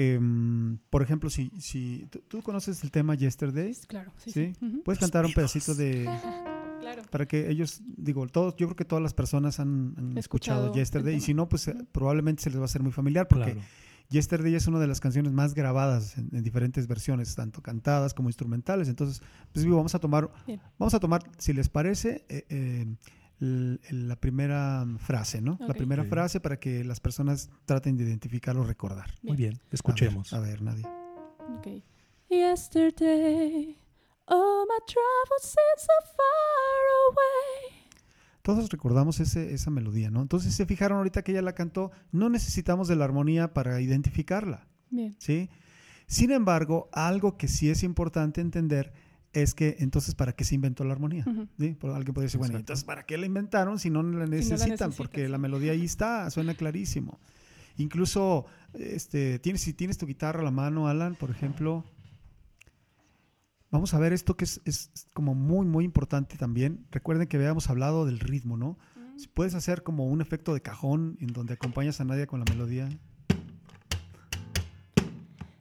Em, 0.00 0.78
por 0.90 1.02
ejemplo, 1.02 1.28
si, 1.28 1.50
si 1.58 2.06
¿tú, 2.08 2.20
tú 2.28 2.40
conoces 2.40 2.84
el 2.84 2.92
tema 2.92 3.16
Yesterday, 3.16 3.74
Claro, 3.88 4.12
sí. 4.18 4.30
¿sí? 4.30 4.52
sí. 4.56 4.64
Ujú. 4.64 4.82
Puedes 4.84 5.00
cantar 5.00 5.26
un 5.26 5.32
pedacito 5.32 5.74
de... 5.74 6.08
Claro. 6.80 7.02
Para 7.10 7.26
que 7.26 7.50
ellos, 7.50 7.82
digo, 7.98 8.26
todos, 8.28 8.54
yo 8.56 8.68
creo 8.68 8.76
que 8.76 8.84
todas 8.84 9.02
las 9.02 9.12
personas 9.12 9.58
han, 9.60 9.94
han 9.98 10.16
escuchado, 10.16 10.66
Escuchado 10.66 10.74
Yesterday, 10.74 11.16
y 11.16 11.20
si 11.20 11.34
no, 11.34 11.48
pues 11.48 11.66
eh, 11.68 11.72
Ujú. 11.74 11.84
probablemente 11.92 12.42
se 12.44 12.50
les 12.50 12.58
va 12.60 12.62
a 12.62 12.64
hacer 12.66 12.82
muy 12.82 12.92
familiar, 12.92 13.26
porque 13.28 13.54
Claro. 13.54 13.60
Yesterday 14.10 14.54
es 14.54 14.68
una 14.68 14.78
de 14.78 14.86
las 14.86 15.00
canciones 15.00 15.32
más 15.32 15.52
grabadas 15.54 16.16
en, 16.16 16.30
en 16.32 16.42
diferentes 16.44 16.86
versiones, 16.86 17.34
tanto 17.34 17.60
cantadas 17.62 18.14
como 18.14 18.28
instrumentales. 18.30 18.88
Entonces, 18.88 19.20
pues 19.52 19.64
digo, 19.64 19.76
vamos 19.76 19.94
a 19.96 19.98
tomar, 19.98 20.30
Bien. 20.46 20.60
vamos 20.78 20.94
a 20.94 21.00
tomar, 21.00 21.24
si 21.36 21.52
les 21.52 21.68
parece, 21.68 22.24
eh, 22.28 22.46
eh, 22.48 22.86
la 23.40 24.16
primera 24.16 24.84
frase, 24.98 25.40
¿no? 25.40 25.56
La 25.60 25.66
Ok. 25.68 25.76
primera 25.76 26.04
frase 26.04 26.40
para 26.40 26.58
que 26.58 26.82
las 26.84 26.98
personas 27.00 27.50
traten 27.66 27.96
de 27.96 28.04
identificar 28.04 28.56
o 28.56 28.64
recordar. 28.64 29.10
Muy 29.22 29.36
bien, 29.36 29.54
A 29.54 29.58
ver, 29.58 29.66
escuchemos. 29.74 30.32
A 30.32 30.40
ver, 30.40 30.60
Nadia. 30.62 30.88
Okay. 31.58 31.84
Yesterday, 32.28 33.76
all 34.26 34.66
my 34.66 34.78
troubles 34.86 35.42
seem 35.42 35.76
so 35.78 36.06
far 36.16 36.84
away. 37.10 37.88
Todos 38.42 38.70
recordamos 38.70 39.20
ese, 39.20 39.52
esa 39.52 39.70
melodía, 39.70 40.10
¿no? 40.10 40.22
Entonces, 40.22 40.54
se 40.54 40.66
fijaron 40.66 40.98
ahorita 40.98 41.22
que 41.22 41.32
ella 41.32 41.42
la 41.42 41.54
cantó, 41.54 41.90
no 42.12 42.28
necesitamos 42.30 42.88
de 42.88 42.96
la 42.96 43.04
armonía 43.04 43.52
para 43.52 43.80
identificarla. 43.80 44.66
Bien. 44.90 45.14
¿sí? 45.18 45.50
Sin 46.06 46.30
embargo, 46.30 46.88
algo 46.92 47.36
que 47.36 47.46
sí 47.48 47.68
es 47.68 47.82
importante 47.82 48.40
entender 48.40 48.92
es 49.42 49.54
que 49.54 49.76
entonces, 49.80 50.14
¿para 50.14 50.32
qué 50.32 50.44
se 50.44 50.54
inventó 50.54 50.84
la 50.84 50.92
armonía? 50.92 51.24
¿Sí? 51.58 51.70
Por- 51.74 51.90
alguien 51.90 52.14
podría 52.14 52.26
decir, 52.26 52.38
bueno, 52.38 52.58
entonces, 52.58 52.84
¿para 52.84 53.04
qué 53.04 53.16
la 53.18 53.26
inventaron 53.26 53.78
si 53.78 53.90
no 53.90 54.02
la 54.02 54.26
necesitan? 54.26 54.92
Porque 54.92 55.24
sí. 55.26 55.30
la 55.30 55.38
melodía 55.38 55.72
ahí 55.72 55.84
está, 55.84 56.28
suena 56.30 56.54
clarísimo. 56.54 57.18
Incluso, 57.76 58.46
este, 58.74 59.38
tienes, 59.38 59.62
si 59.62 59.72
tienes 59.72 59.98
tu 59.98 60.06
guitarra 60.06 60.40
a 60.40 60.44
la 60.44 60.50
mano, 60.50 60.88
Alan, 60.88 61.14
por 61.14 61.30
ejemplo, 61.30 61.84
vamos 63.70 63.94
a 63.94 63.98
ver 63.98 64.12
esto 64.12 64.36
que 64.36 64.44
es, 64.44 64.60
es 64.64 64.90
como 65.14 65.34
muy, 65.34 65.66
muy 65.66 65.84
importante 65.84 66.36
también. 66.36 66.86
Recuerden 66.90 67.28
que 67.28 67.36
habíamos 67.36 67.70
hablado 67.70 68.04
del 68.04 68.18
ritmo, 68.18 68.56
¿no? 68.56 68.78
Si 69.16 69.28
puedes 69.28 69.54
hacer 69.54 69.82
como 69.82 70.06
un 70.06 70.20
efecto 70.20 70.54
de 70.54 70.60
cajón 70.60 71.16
en 71.20 71.28
donde 71.28 71.54
acompañas 71.54 72.00
a 72.00 72.04
Nadia 72.04 72.26
con 72.26 72.40
la 72.40 72.46
melodía. 72.48 72.88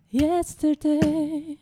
Yesterday, 0.10 1.60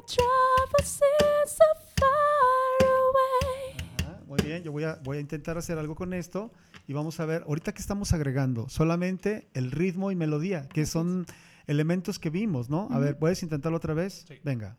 my 0.00 0.06
troubles 0.06 0.88
seem 0.88 1.46
so 1.46 1.64
far 1.98 2.88
away. 2.88 3.76
Ajá, 4.02 4.20
Muy 4.26 4.38
bien, 4.42 4.62
yo 4.62 4.72
voy 4.72 4.84
a, 4.84 4.98
voy 5.02 5.18
a 5.18 5.20
intentar 5.20 5.58
hacer 5.58 5.78
algo 5.78 5.94
con 5.94 6.12
esto 6.12 6.50
y 6.86 6.92
vamos 6.92 7.20
a 7.20 7.26
ver, 7.26 7.44
ahorita 7.46 7.72
que 7.72 7.80
estamos 7.80 8.12
agregando, 8.12 8.68
solamente 8.68 9.48
el 9.54 9.70
ritmo 9.70 10.10
y 10.10 10.16
melodía, 10.16 10.68
que 10.68 10.86
son 10.86 11.26
elementos 11.66 12.18
que 12.18 12.30
vimos, 12.30 12.68
¿no? 12.68 12.88
A 12.90 12.98
ver, 12.98 13.18
¿puedes 13.18 13.42
intentarlo 13.42 13.76
otra 13.76 13.94
vez? 13.94 14.24
Sí. 14.26 14.34
Venga. 14.42 14.76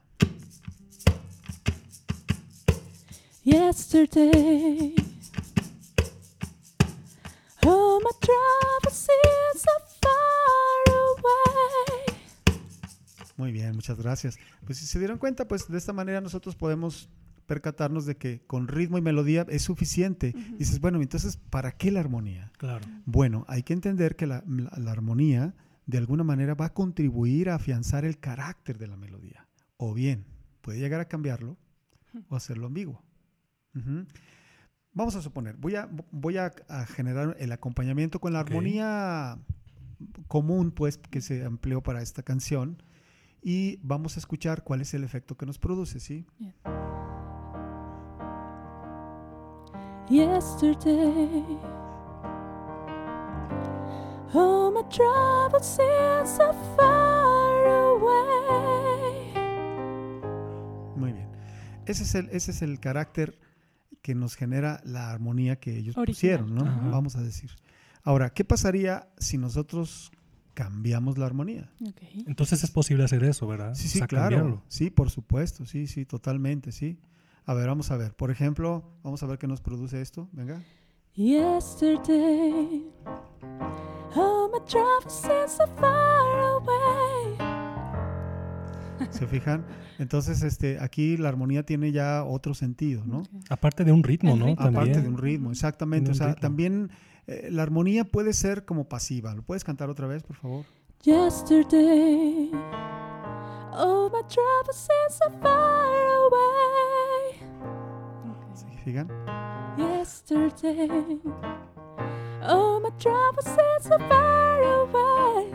Yesterday, 3.44 4.94
all 7.66 8.00
my 8.02 8.12
so 8.92 9.81
Muy 13.42 13.52
bien, 13.52 13.74
muchas 13.74 13.98
gracias. 13.98 14.38
Pues 14.66 14.78
si 14.78 14.86
se 14.86 15.00
dieron 15.00 15.18
cuenta, 15.18 15.48
pues 15.48 15.68
de 15.68 15.78
esta 15.80 15.94
manera 15.94 16.22
nosotros 16.22 16.56
podemos 16.56 17.10
percatarnos 17.48 18.06
de 18.06 18.16
que 18.16 18.42
con 18.46 18.68
ritmo 18.68 19.00
y 19.00 19.02
melodía 19.02 19.48
es 19.50 19.64
suficiente. 19.64 20.34
Dices, 20.60 20.80
bueno, 20.80 21.02
entonces, 21.02 21.38
¿para 21.38 21.72
qué 21.72 21.90
la 21.90 22.00
armonía? 22.02 22.52
Claro. 22.60 22.86
Bueno, 23.06 23.44
hay 23.48 23.64
que 23.64 23.74
entender 23.74 24.16
que 24.16 24.28
la, 24.28 24.44
la- 24.48 24.72
la 24.78 24.92
armonía 24.92 25.56
de 25.88 25.98
alguna 25.98 26.24
manera 26.24 26.54
va 26.54 26.68
a 26.68 26.74
contribuir 26.74 27.50
a 27.50 27.56
afianzar 27.56 28.06
el 28.06 28.20
carácter 28.20 28.78
de 28.78 28.86
la 28.88 28.96
melodía. 28.96 29.48
O 29.78 29.96
bien, 29.96 30.26
puede 30.62 30.78
llegar 30.80 31.02
a 31.02 31.06
cambiarlo 31.08 31.58
o 32.30 32.36
hacerlo 32.36 32.68
ambiguo. 32.68 33.04
Vamos 34.94 35.16
a 35.16 35.22
suponer, 35.22 35.56
voy 35.58 35.76
a, 35.76 35.90
voy 36.12 36.38
a, 36.38 36.52
a 36.70 36.86
generar 36.86 37.36
el 37.40 37.52
acompañamiento 37.52 38.20
con 38.20 38.34
la 38.34 38.42
armonía 38.42 39.40
común, 40.28 40.72
pues, 40.72 40.98
que 40.98 41.22
se 41.22 41.44
empleó 41.44 41.82
para 41.82 42.02
esta 42.02 42.24
canción. 42.24 42.82
Y 43.42 43.80
vamos 43.82 44.18
a 44.18 44.20
escuchar 44.20 44.64
cuál 44.64 44.82
es 44.82 44.94
el 44.94 45.04
efecto 45.04 45.36
que 45.36 45.46
nos 45.46 45.58
produce, 45.58 46.00
¿sí? 46.00 46.26
Yesterday, 50.10 51.58
all 54.34 54.72
my 54.74 54.84
troubles 54.90 55.66
seem 55.66 56.26
so 56.26 56.52
far 56.76 57.66
away. 57.68 59.34
Muy 60.96 61.14
bien. 61.14 61.28
Ese 61.86 62.04
es 62.04 62.16
el, 62.16 62.30
ese 62.30 62.52
es 62.52 62.62
el 62.62 62.80
carácter 62.80 63.40
que 64.02 64.14
nos 64.16 64.36
genera 64.36 64.82
la 64.84 65.12
armonía 65.12 65.56
que 65.60 65.78
ellos 65.78 65.96
Original. 65.98 66.46
pusieron, 66.46 66.56
¿no? 66.56 66.64
Ajá. 66.66 66.90
Vamos 66.90 67.16
a 67.16 67.22
decir. 67.22 67.52
Ahora, 68.04 68.32
¿qué 68.32 68.44
pasaría 68.44 69.08
si 69.18 69.38
nosotros 69.38 70.12
cambiamos 70.54 71.18
la 71.18 71.26
armonía? 71.26 71.70
Okay. 71.90 72.24
Entonces 72.28 72.64
es 72.64 72.72
posible 72.72 73.04
hacer 73.04 73.24
eso, 73.24 73.48
¿verdad? 73.48 73.74
Sí, 73.76 73.88
O 73.88 73.90
sí, 73.90 73.98
sea, 74.00 74.08
claro. 74.08 74.36
cambiarlo. 74.36 74.64
Sí, 74.68 74.90
por 74.90 75.10
supuesto. 75.10 75.66
Sí, 75.66 75.88
sí, 75.88 76.06
totalmente, 76.06 76.72
sí. 76.72 77.00
A 77.46 77.54
ver, 77.54 77.68
vamos 77.68 77.90
a 77.92 77.98
ver. 77.98 78.14
Por 78.14 78.32
ejemplo, 78.32 78.84
vamos 79.04 79.22
a 79.24 79.26
ver 79.26 79.38
qué 79.38 79.48
nos 79.48 79.62
produce 79.62 80.02
esto. 80.02 80.30
Venga. 80.32 80.62
Yesterday, 81.16 82.86
all 84.16 84.50
my 84.52 84.60
troubles 84.66 85.12
seem 85.14 85.48
so 85.48 85.66
far 85.78 86.40
away. 86.56 87.38
¿Se 89.10 89.28
fijan? 89.28 89.66
Entonces, 90.00 90.42
este, 90.44 90.80
aquí 90.80 91.18
la 91.18 91.30
armonía 91.30 91.64
tiene 91.64 91.92
ya 91.92 92.24
otro 92.24 92.54
sentido, 92.54 93.04
¿no? 93.06 93.20
Okay. 93.20 93.40
Aparte 93.50 93.84
de 93.84 93.92
un 93.92 94.04
ritmo, 94.04 94.36
¿no? 94.36 94.54
Aparte 94.58 95.02
de 95.02 95.08
un 95.10 95.18
ritmo, 95.18 95.52
exactamente. 95.52 96.12
O 96.12 96.14
sea, 96.14 96.28
ritmo. 96.28 96.42
también 96.42 96.92
eh, 97.28 97.50
la 97.52 97.64
armonía 97.64 98.06
puede 98.06 98.34
ser 98.34 98.66
como 98.66 98.90
pasiva. 98.90 99.34
¿Lo 99.36 99.44
puedes 99.44 99.64
cantar 99.64 99.90
otra 99.90 100.08
vez, 100.08 100.24
por 100.24 100.36
favor? 100.36 100.66
Yesterday, 101.04 102.52
all 103.74 104.10
my 104.12 104.22
troubles 104.28 104.76
seem 104.76 105.10
so 105.10 105.30
far 105.42 105.88
away. 106.28 107.40
¿Se 108.54 108.68
fijan? 108.84 109.08
Yesterday, 109.78 111.20
all 112.44 112.80
my 112.82 112.92
troubles 112.98 113.46
seem 113.46 113.82
so 113.82 113.98
far 114.08 114.62
away. 114.64 115.52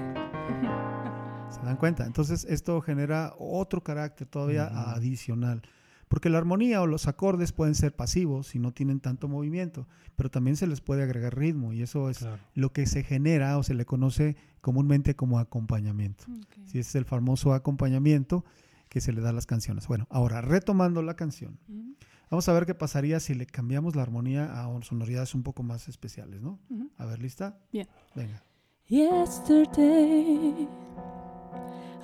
¿Se 1.50 1.61
dan 1.62 1.76
cuenta? 1.76 2.04
Entonces 2.04 2.44
esto 2.49 2.80
genera 2.80 3.35
otro 3.38 3.80
carácter 3.82 4.26
todavía 4.26 4.66
adicional. 4.94 5.62
Porque 6.08 6.28
la 6.30 6.38
armonía 6.38 6.80
o 6.82 6.86
los 6.86 7.08
acordes 7.08 7.52
pueden 7.52 7.75
ser 7.75 7.94
pasivos 7.94 8.46
si 8.46 8.58
no 8.60 8.72
tienen 8.72 9.00
tanto 9.00 9.26
movimiento, 9.26 9.88
pero 10.14 10.30
también 10.30 10.56
se 10.56 10.66
les 10.68 10.80
puede 10.80 11.02
agregar 11.02 11.36
ritmo 11.36 11.72
y 11.72 11.82
eso 11.82 12.08
es 12.10 12.18
Claro. 12.18 12.38
lo 12.54 12.72
que 12.72 12.86
se 12.86 13.02
genera 13.02 13.58
o 13.58 13.62
se 13.64 13.75
le 13.75 13.84
conoce 13.84 14.36
comúnmente 14.60 15.16
como 15.16 15.38
acompañamiento. 15.40 16.25
Okay. 16.46 16.62
Sí, 16.68 16.78
ese 16.78 16.90
es 16.90 16.94
el 16.94 17.04
famoso 17.06 17.54
acompañamiento 17.54 18.44
que 18.88 19.00
se 19.00 19.12
le 19.12 19.20
da 19.20 19.30
a 19.30 19.32
las 19.32 19.46
canciones. 19.46 19.88
Bueno, 19.88 20.06
ahora 20.10 20.40
retomando 20.42 21.02
la 21.02 21.14
canción, 21.16 21.58
vamos 22.30 22.48
a 22.48 22.52
ver 22.52 22.66
qué 22.66 22.75
pasaría 22.75 23.18
si 23.18 23.34
le 23.34 23.46
cambiamos 23.46 23.96
la 23.96 24.02
armonía 24.02 24.44
a 24.64 24.82
sonoridades 24.82 25.34
un 25.34 25.42
poco 25.42 25.64
más 25.64 25.88
especiales, 25.88 26.40
¿no? 26.40 26.60
A 26.98 27.04
ver, 27.04 27.18
¿lista? 27.20 27.58
Bien. 27.72 27.88
Venga. 28.14 28.44
Yesterday, 28.88 30.68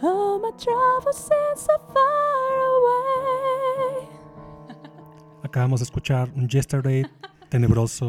all 0.02 0.40
my 0.40 0.50
troubles 0.58 1.16
seem 1.16 1.54
so 1.56 1.78
far 1.92 2.58
away. 2.66 3.31
Acabamos 5.52 5.80
de 5.80 5.84
escuchar 5.84 6.32
un 6.34 6.48
Yesterday 6.48 7.04
tenebroso, 7.50 8.08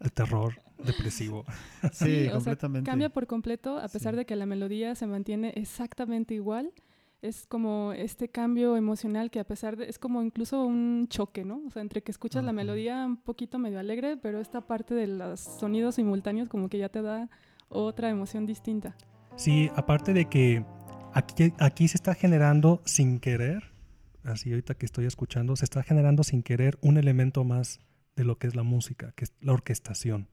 de 0.00 0.08
terror, 0.08 0.54
depresivo. 0.82 1.44
Sí, 1.92 2.26
completamente. 2.32 2.88
cambia 2.88 3.10
por 3.10 3.26
completo, 3.26 3.78
a 3.78 3.86
pesar 3.88 4.16
de 4.16 4.24
que 4.24 4.34
la 4.34 4.46
melodía 4.46 4.94
se 4.94 5.06
mantiene 5.06 5.52
exactamente 5.56 6.32
igual. 6.32 6.72
Es 7.20 7.46
como 7.46 7.92
este 7.92 8.30
cambio 8.30 8.78
emocional 8.78 9.30
que 9.30 9.40
a 9.40 9.44
pesar 9.44 9.76
de, 9.76 9.90
es 9.90 9.98
como 9.98 10.22
incluso 10.22 10.64
un 10.64 11.06
choque, 11.10 11.44
¿no? 11.44 11.60
O 11.66 11.70
sea, 11.70 11.82
entre 11.82 12.02
que 12.02 12.12
escuchas 12.12 12.42
la 12.42 12.54
melodía 12.54 13.04
un 13.04 13.18
poquito 13.18 13.58
medio 13.58 13.78
alegre, 13.78 14.16
pero 14.16 14.40
esta 14.40 14.62
parte 14.62 14.94
de 14.94 15.06
los 15.06 15.40
sonidos 15.40 15.96
simultáneos 15.96 16.48
como 16.48 16.70
que 16.70 16.78
ya 16.78 16.88
te 16.88 17.02
da 17.02 17.28
otra 17.68 18.08
emoción 18.08 18.46
distinta. 18.46 18.96
Sí, 19.36 19.70
aparte 19.76 20.14
de 20.14 20.24
que 20.30 20.64
aquí, 21.12 21.52
aquí 21.58 21.88
se 21.88 21.98
está 21.98 22.14
generando 22.14 22.80
sin 22.86 23.20
querer, 23.20 23.77
así 24.24 24.50
ahorita 24.50 24.74
que 24.74 24.86
estoy 24.86 25.06
escuchando, 25.06 25.56
se 25.56 25.64
está 25.64 25.82
generando 25.82 26.24
sin 26.24 26.42
querer 26.42 26.78
un 26.80 26.96
elemento 26.96 27.44
más 27.44 27.80
de 28.16 28.24
lo 28.24 28.38
que 28.38 28.46
es 28.46 28.56
la 28.56 28.62
música, 28.62 29.12
que 29.12 29.24
es 29.24 29.32
la 29.40 29.52
orquestación. 29.52 30.28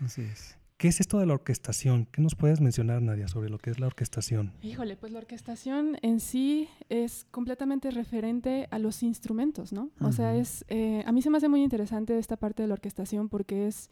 Así 0.00 0.22
es. 0.22 0.56
¿Qué 0.76 0.88
es 0.88 0.98
esto 0.98 1.20
de 1.20 1.26
la 1.26 1.34
orquestación? 1.34 2.06
¿Qué 2.06 2.20
nos 2.20 2.34
puedes 2.34 2.60
mencionar, 2.60 3.00
Nadia, 3.02 3.28
sobre 3.28 3.48
lo 3.48 3.58
que 3.58 3.70
es 3.70 3.78
la 3.78 3.86
orquestación? 3.86 4.52
Híjole, 4.62 4.96
pues 4.96 5.12
la 5.12 5.20
orquestación 5.20 5.96
en 6.02 6.18
sí 6.18 6.68
es 6.88 7.24
completamente 7.30 7.92
referente 7.92 8.66
a 8.72 8.80
los 8.80 9.04
instrumentos, 9.04 9.72
¿no? 9.72 9.90
O 10.00 10.10
sea, 10.10 10.34
es, 10.34 10.64
eh, 10.66 11.04
a 11.06 11.12
mí 11.12 11.22
se 11.22 11.30
me 11.30 11.36
hace 11.36 11.48
muy 11.48 11.62
interesante 11.62 12.18
esta 12.18 12.36
parte 12.36 12.62
de 12.62 12.66
la 12.66 12.74
orquestación 12.74 13.28
porque 13.28 13.68
es 13.68 13.90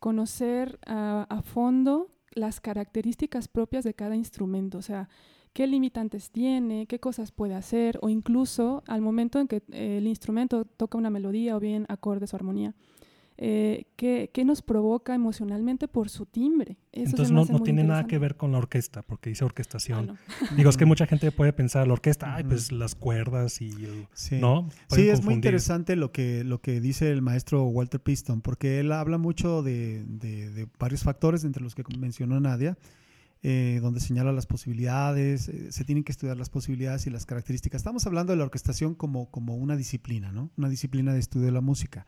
conocer 0.00 0.80
a 0.84 1.42
fondo 1.44 2.10
las 2.32 2.60
características 2.60 3.46
propias 3.46 3.84
de 3.84 3.94
cada 3.94 4.16
instrumento, 4.16 4.78
o 4.78 4.82
sea, 4.82 5.08
qué 5.52 5.66
limitantes 5.66 6.30
tiene, 6.30 6.86
qué 6.86 6.98
cosas 6.98 7.32
puede 7.32 7.54
hacer, 7.54 7.98
o 8.02 8.08
incluso 8.08 8.82
al 8.86 9.00
momento 9.00 9.38
en 9.40 9.48
que 9.48 9.62
eh, 9.72 9.98
el 9.98 10.06
instrumento 10.06 10.64
toca 10.64 10.98
una 10.98 11.10
melodía 11.10 11.56
o 11.56 11.60
bien 11.60 11.86
acordes 11.88 12.32
o 12.32 12.36
armonía. 12.36 12.74
Eh, 13.38 13.86
¿qué, 13.96 14.30
nos 14.44 14.62
provoca 14.62 15.14
emocionalmente 15.14 15.88
por 15.88 16.10
su 16.10 16.26
timbre. 16.26 16.76
Entonces 16.92 17.32
no, 17.32 17.44
tiene 17.60 17.82
nada 17.82 18.06
que 18.06 18.18
ver 18.18 18.36
con 18.36 18.52
la 18.52 18.58
orquesta, 18.58 19.02
porque 19.02 19.30
dice 19.30 19.44
orquestación. 19.44 20.10
Ah, 20.10 20.54
Digo, 20.56 20.70
es 20.70 20.76
que 20.76 20.84
mucha 20.84 21.06
gente 21.06 21.32
puede 21.32 21.52
pensar, 21.52 21.86
la 21.86 21.94
orquesta, 21.94 22.36
ay, 22.36 22.44
pues 22.44 22.70
las 22.70 22.94
cuerdas 22.94 23.60
y... 23.60 23.72
Sí, 24.12 24.38
¿no? 24.38 24.68
sí 24.88 25.08
es 25.08 25.24
muy 25.24 25.34
interesante 25.34 25.96
lo 25.96 26.12
que, 26.12 26.44
lo 26.44 26.60
que 26.60 26.80
dice 26.80 27.10
el 27.10 27.22
maestro 27.22 27.64
Walter 27.64 28.00
Piston, 28.00 28.42
porque 28.42 28.78
él 28.78 28.92
habla 28.92 29.18
mucho 29.18 29.62
de, 29.62 30.04
de 30.04 30.68
varios 30.78 31.02
factores, 31.02 31.42
entre 31.44 31.62
los 31.62 31.74
que 31.74 31.82
mencionó 31.98 32.38
Nadia, 32.38 32.76
eh, 33.44 33.80
donde 33.82 33.98
señala 33.98 34.32
las 34.32 34.46
posibilidades, 34.46 35.48
eh, 35.48 35.72
se 35.72 35.84
tienen 35.84 36.04
que 36.04 36.12
estudiar 36.12 36.36
las 36.36 36.48
posibilidades 36.48 37.06
y 37.08 37.10
las 37.10 37.26
características. 37.26 37.80
Estamos 37.80 38.06
hablando 38.06 38.32
de 38.32 38.36
la 38.36 38.44
orquestación 38.44 38.94
como, 38.94 39.30
como 39.30 39.56
una 39.56 39.76
disciplina, 39.76 40.30
¿no? 40.30 40.50
Una 40.56 40.68
disciplina 40.68 41.12
de 41.12 41.18
estudio 41.18 41.46
de 41.46 41.52
la 41.52 41.60
música. 41.60 42.06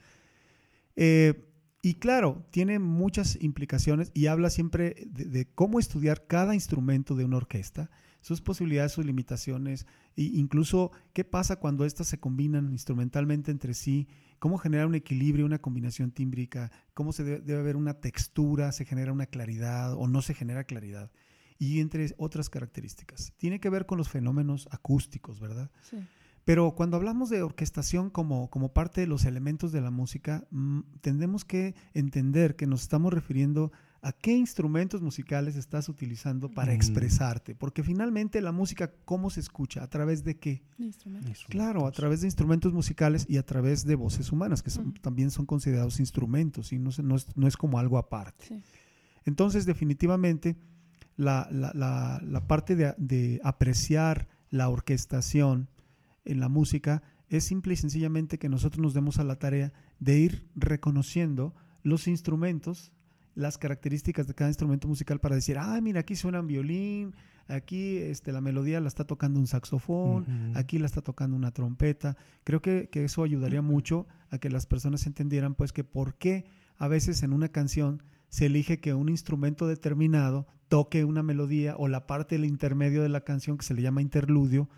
Eh, 0.95 1.51
y 1.83 1.95
claro, 1.95 2.47
tiene 2.51 2.79
muchas 2.79 3.37
implicaciones 3.43 4.11
y 4.15 4.29
habla 4.29 4.49
siempre 4.49 5.07
de, 5.07 5.47
cómo 5.55 5.79
estudiar 5.79 6.27
cada 6.27 6.55
instrumento 6.55 7.15
de 7.15 7.25
una 7.25 7.37
orquesta, 7.37 7.91
sus 8.25 8.41
posibilidades, 8.41 8.93
sus 8.93 9.05
limitaciones, 9.05 9.87
e 10.17 10.23
incluso 10.23 10.93
qué 11.13 11.25
pasa 11.25 11.57
cuando 11.57 11.85
éstas 11.85 12.07
se 12.07 12.19
combinan 12.19 12.73
instrumentalmente 12.73 13.51
entre 13.51 13.75
sí, 13.75 14.09
cómo 14.39 14.57
generar 14.57 14.87
un 14.87 14.95
equilibrio, 14.95 15.45
una 15.45 15.61
combinación 15.61 16.11
tímbrica, 16.11 16.73
cómo 16.95 17.13
se 17.13 17.23
debe 17.23 17.61
haber 17.61 17.77
una 17.77 18.01
textura, 18.01 18.73
se 18.73 18.87
genera 18.87 19.13
una 19.13 19.27
claridad 19.27 19.93
o 19.93 20.09
no 20.09 20.23
se 20.23 20.33
genera 20.33 20.65
claridad 20.65 21.11
y 21.59 21.81
entre 21.81 22.15
otras 22.17 22.49
características. 22.49 23.35
Tiene 23.37 23.61
que 23.61 23.69
ver 23.69 23.85
con 23.85 23.99
los 23.99 24.09
fenómenos 24.09 24.69
acústicos, 24.71 25.39
¿verdad? 25.39 25.71
Sí. 25.83 25.99
Pero 26.47 26.75
cuando 26.75 26.97
hablamos 26.97 27.29
de 27.29 27.43
orquestación 27.43 28.09
como, 28.09 28.49
como 28.49 28.73
parte 28.73 29.03
de 29.03 29.07
los 29.07 29.27
elementos 29.27 29.71
de 29.71 29.83
la 29.83 29.91
música, 29.91 30.47
mm, 30.51 30.81
tendremos 31.03 31.45
que 31.45 31.75
entender 31.93 32.57
que 32.57 32.67
nos 32.67 32.81
estamos 32.81 33.13
refiriendo 33.13 33.71
a 34.05 34.13
qué 34.13 34.33
instrumentos 34.33 35.01
musicales 35.01 35.57
estás 35.57 35.89
utilizando 35.89 36.51
para 36.51 36.73
mm. 36.73 36.77
expresarte. 36.77 37.55
Porque 37.55 37.83
finalmente 37.83 38.43
la 38.43 38.53
música, 38.53 38.93
¿cómo 39.07 39.31
se 39.31 39.41
escucha? 39.41 39.83
¿A 39.83 39.89
través 39.89 40.23
de 40.25 40.37
qué? 40.37 40.63
Instrumentos. 40.79 41.47
Claro, 41.49 41.87
a 41.87 41.91
través 41.91 42.21
de 42.21 42.27
instrumentos 42.27 42.75
musicales 42.75 43.25
y 43.31 43.39
a 43.39 43.47
través 43.47 43.87
de 43.87 43.95
voces 43.95 44.31
humanas, 44.31 44.63
que 44.63 44.71
también 45.01 45.31
son 45.31 45.47
considerados 45.47 46.01
instrumentos 46.01 46.71
y 46.75 46.79
no, 46.79 46.91
no, 47.03 47.17
es, 47.17 47.35
no 47.35 47.49
es 47.49 47.57
como 47.57 47.79
algo 47.79 47.97
aparte. 47.97 48.63
Entonces, 49.25 49.65
definitivamente 49.65 50.55
la, 51.17 51.49
la, 51.51 52.21
la, 52.23 52.47
parte 52.47 52.77
de, 52.77 52.95
de, 52.99 53.41
apreciar 53.43 54.29
la 54.51 54.69
orquestación 54.69 55.71
en 56.27 56.41
la 56.41 56.51
música 56.51 57.03
es 57.31 57.45
simple 57.45 57.73
y 57.73 57.79
sencillamente 57.79 58.39
que 58.39 58.51
nosotros 58.51 58.83
nos 58.83 58.93
demos 58.93 59.19
a 59.19 59.25
la 59.25 59.37
tarea 59.39 59.73
de 59.99 60.19
ir 60.19 60.47
reconociendo 60.55 61.55
los 61.83 62.07
instrumentos, 62.07 62.93
las 63.35 63.59
características 63.59 64.27
de 64.27 64.35
cada 64.35 64.51
instrumento 64.51 64.89
musical 64.89 65.21
para 65.21 65.35
decir, 65.35 65.59
ah, 65.59 65.81
mira, 65.81 66.01
aquí 66.01 66.17
suena 66.17 66.41
un 66.41 66.47
violín, 66.47 67.15
aquí 67.49 67.99
este, 67.99 68.33
la 68.33 68.41
melodía 68.41 68.81
la 68.81 68.89
está 68.89 69.05
tocando 69.05 69.41
un 69.41 69.47
saxofón, 69.47 70.53
aquí 70.55 70.79
la 70.79 70.87
está 70.87 71.03
tocando 71.03 71.37
una 71.37 71.51
trompeta. 71.51 72.17
Creo 72.45 72.63
que, 72.63 72.89
que, 72.91 73.05
eso 73.05 73.23
ayudaría 73.23 73.63
mucho 73.63 74.07
a 74.31 74.39
que 74.39 74.51
las 74.51 74.67
personas 74.67 75.07
entendieran 75.07 75.55
pues 75.55 75.73
que 75.73 75.85
por 75.85 76.15
qué 76.15 76.45
a 76.77 76.89
veces 76.89 77.23
en 77.23 77.33
una 77.33 77.49
canción 77.49 78.03
se 78.29 78.47
elige 78.47 78.81
que 78.81 78.95
un 78.95 79.09
instrumento 79.09 79.67
determinado 79.67 80.47
toque 80.69 81.05
una 81.05 81.23
melodía 81.23 81.77
o 81.77 81.89
la 81.89 82.07
parte 82.07 82.35
del 82.35 82.45
intermedio 82.45 83.03
de 83.03 83.09
la 83.09 83.23
canción 83.23 83.59
que 83.59 83.65
se 83.65 83.75
le 83.75 83.83
llama 83.83 84.03
interludio. 84.03 84.69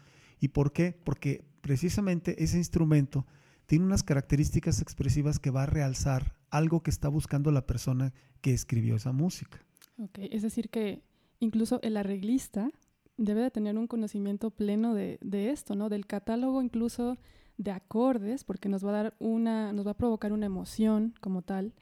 ¿Y 0.41 0.49
por 0.49 0.73
qué? 0.73 0.99
Porque 1.05 1.45
precisamente 1.63 2.43
ese 2.43 2.59
instrumento 2.59 3.27
tiene 3.67 3.85
unas 3.85 4.03
características 4.03 4.81
expresivas 4.81 5.39
que 5.39 5.51
va 5.51 5.65
a 5.65 5.67
realzar 5.67 6.36
algo 6.51 6.83
que 6.83 6.91
está 6.91 7.09
buscando 7.09 7.51
la 7.51 7.67
persona 7.67 8.13
que 8.41 8.53
escribió 8.53 8.97
esa 8.97 9.13
música. 9.13 9.65
Ok, 9.99 10.19
es 10.31 10.43
decir 10.43 10.69
que 10.69 11.03
incluso 11.41 11.81
el 11.83 11.97
arreglista 11.97 12.71
debe 13.17 13.43
de 13.43 13.51
tener 13.51 13.79
un 13.79 13.87
conocimiento 13.87 14.51
pleno 14.51 14.95
de, 14.95 15.19
de, 15.23 15.51
esto, 15.51 15.75
¿no? 15.75 15.89
Del 15.89 16.07
catálogo 16.07 16.63
incluso 16.63 17.17
de 17.57 17.71
acordes, 17.71 18.45
porque 18.45 18.69
nos 18.69 18.85
va 18.85 18.91
a 18.91 19.03
dar 19.03 19.17
una, 19.19 19.73
nos 19.73 19.87
va 19.87 19.93
a 19.93 19.97
provocar 19.97 20.33
una 20.33 20.47
emoción 20.47 21.15
como 21.21 21.43
tal 21.43 21.73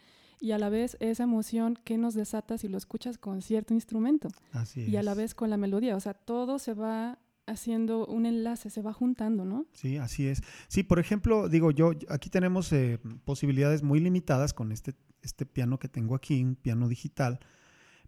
y 0.41 0.53
a 0.53 0.59
la 0.59 0.69
vez 0.69 0.97
esa 1.01 1.23
emoción 1.23 1.79
que 1.85 1.97
nos 1.97 2.15
desata 2.15 2.59
si 2.59 2.69
lo 2.69 2.77
escuchas 2.77 3.19
con 3.19 3.43
cierto 3.43 3.73
instrumento. 3.75 4.29
Así 4.53 4.83
y 4.83 4.97
a 4.97 5.03
la 5.03 5.15
vez 5.15 5.35
con 5.35 5.51
la 5.51 5.57
melodía, 5.57 5.97
o 5.97 6.01
sea, 6.01 6.15
todo 6.15 6.59
se 6.59 6.75
va 6.75 7.19
haciendo 7.47 8.07
un 8.07 8.27
enlace, 8.27 8.71
se 8.71 8.83
va 8.83 8.93
juntando, 8.93 9.45
¿no? 9.45 9.67
Sí, 9.73 9.97
así 9.97 10.27
es. 10.27 10.43
Sí, 10.69 10.83
por 10.83 10.99
ejemplo, 10.99 11.49
digo 11.49 11.71
yo, 11.71 11.93
aquí 12.09 12.31
tenemos 12.31 12.73
eh, 12.73 12.99
posibilidades 13.25 13.83
muy 13.83 14.01
limitadas 14.01 14.55
con 14.55 14.73
este, 14.73 14.95
este 15.23 15.47
piano 15.47 15.79
que 15.79 15.89
tengo 15.89 16.15
aquí, 16.15 16.43
un 16.43 16.55
piano 16.57 16.89
digital, 16.89 17.41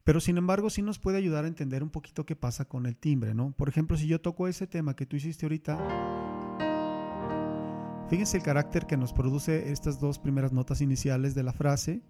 pero 0.04 0.20
sin 0.20 0.38
embargo 0.38 0.70
sí 0.70 0.82
nos 0.82 0.98
puede 0.98 1.18
ayudar 1.18 1.44
a 1.44 1.48
entender 1.48 1.82
un 1.82 1.90
poquito 1.90 2.24
qué 2.24 2.36
pasa 2.36 2.64
con 2.64 2.86
el 2.86 2.96
timbre, 2.96 3.34
¿no? 3.34 3.52
Por 3.52 3.68
ejemplo, 3.68 3.96
si 3.96 4.06
yo 4.06 4.20
toco 4.20 4.48
ese 4.48 4.66
tema 4.66 4.94
que 4.94 5.06
tú 5.06 5.16
hiciste 5.16 5.46
ahorita, 5.46 5.78
fíjense 8.08 8.36
el 8.36 8.42
carácter 8.42 8.86
que 8.86 8.96
nos 8.96 9.12
produce 9.12 9.72
estas 9.72 10.00
dos 10.00 10.18
primeras 10.18 10.52
notas 10.52 10.80
iniciales 10.80 11.34
de 11.34 11.42
la 11.42 11.52
frase, 11.52 12.02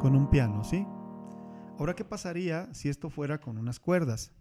con 0.00 0.14
un 0.14 0.28
piano, 0.30 0.64
¿sí? 0.64 0.86
Ahora, 1.78 1.94
¿qué 1.94 2.04
pasaría 2.04 2.72
si 2.74 2.88
esto 2.88 3.10
fuera 3.10 3.38
con 3.38 3.58
unas 3.58 3.78
cuerdas? 3.78 4.32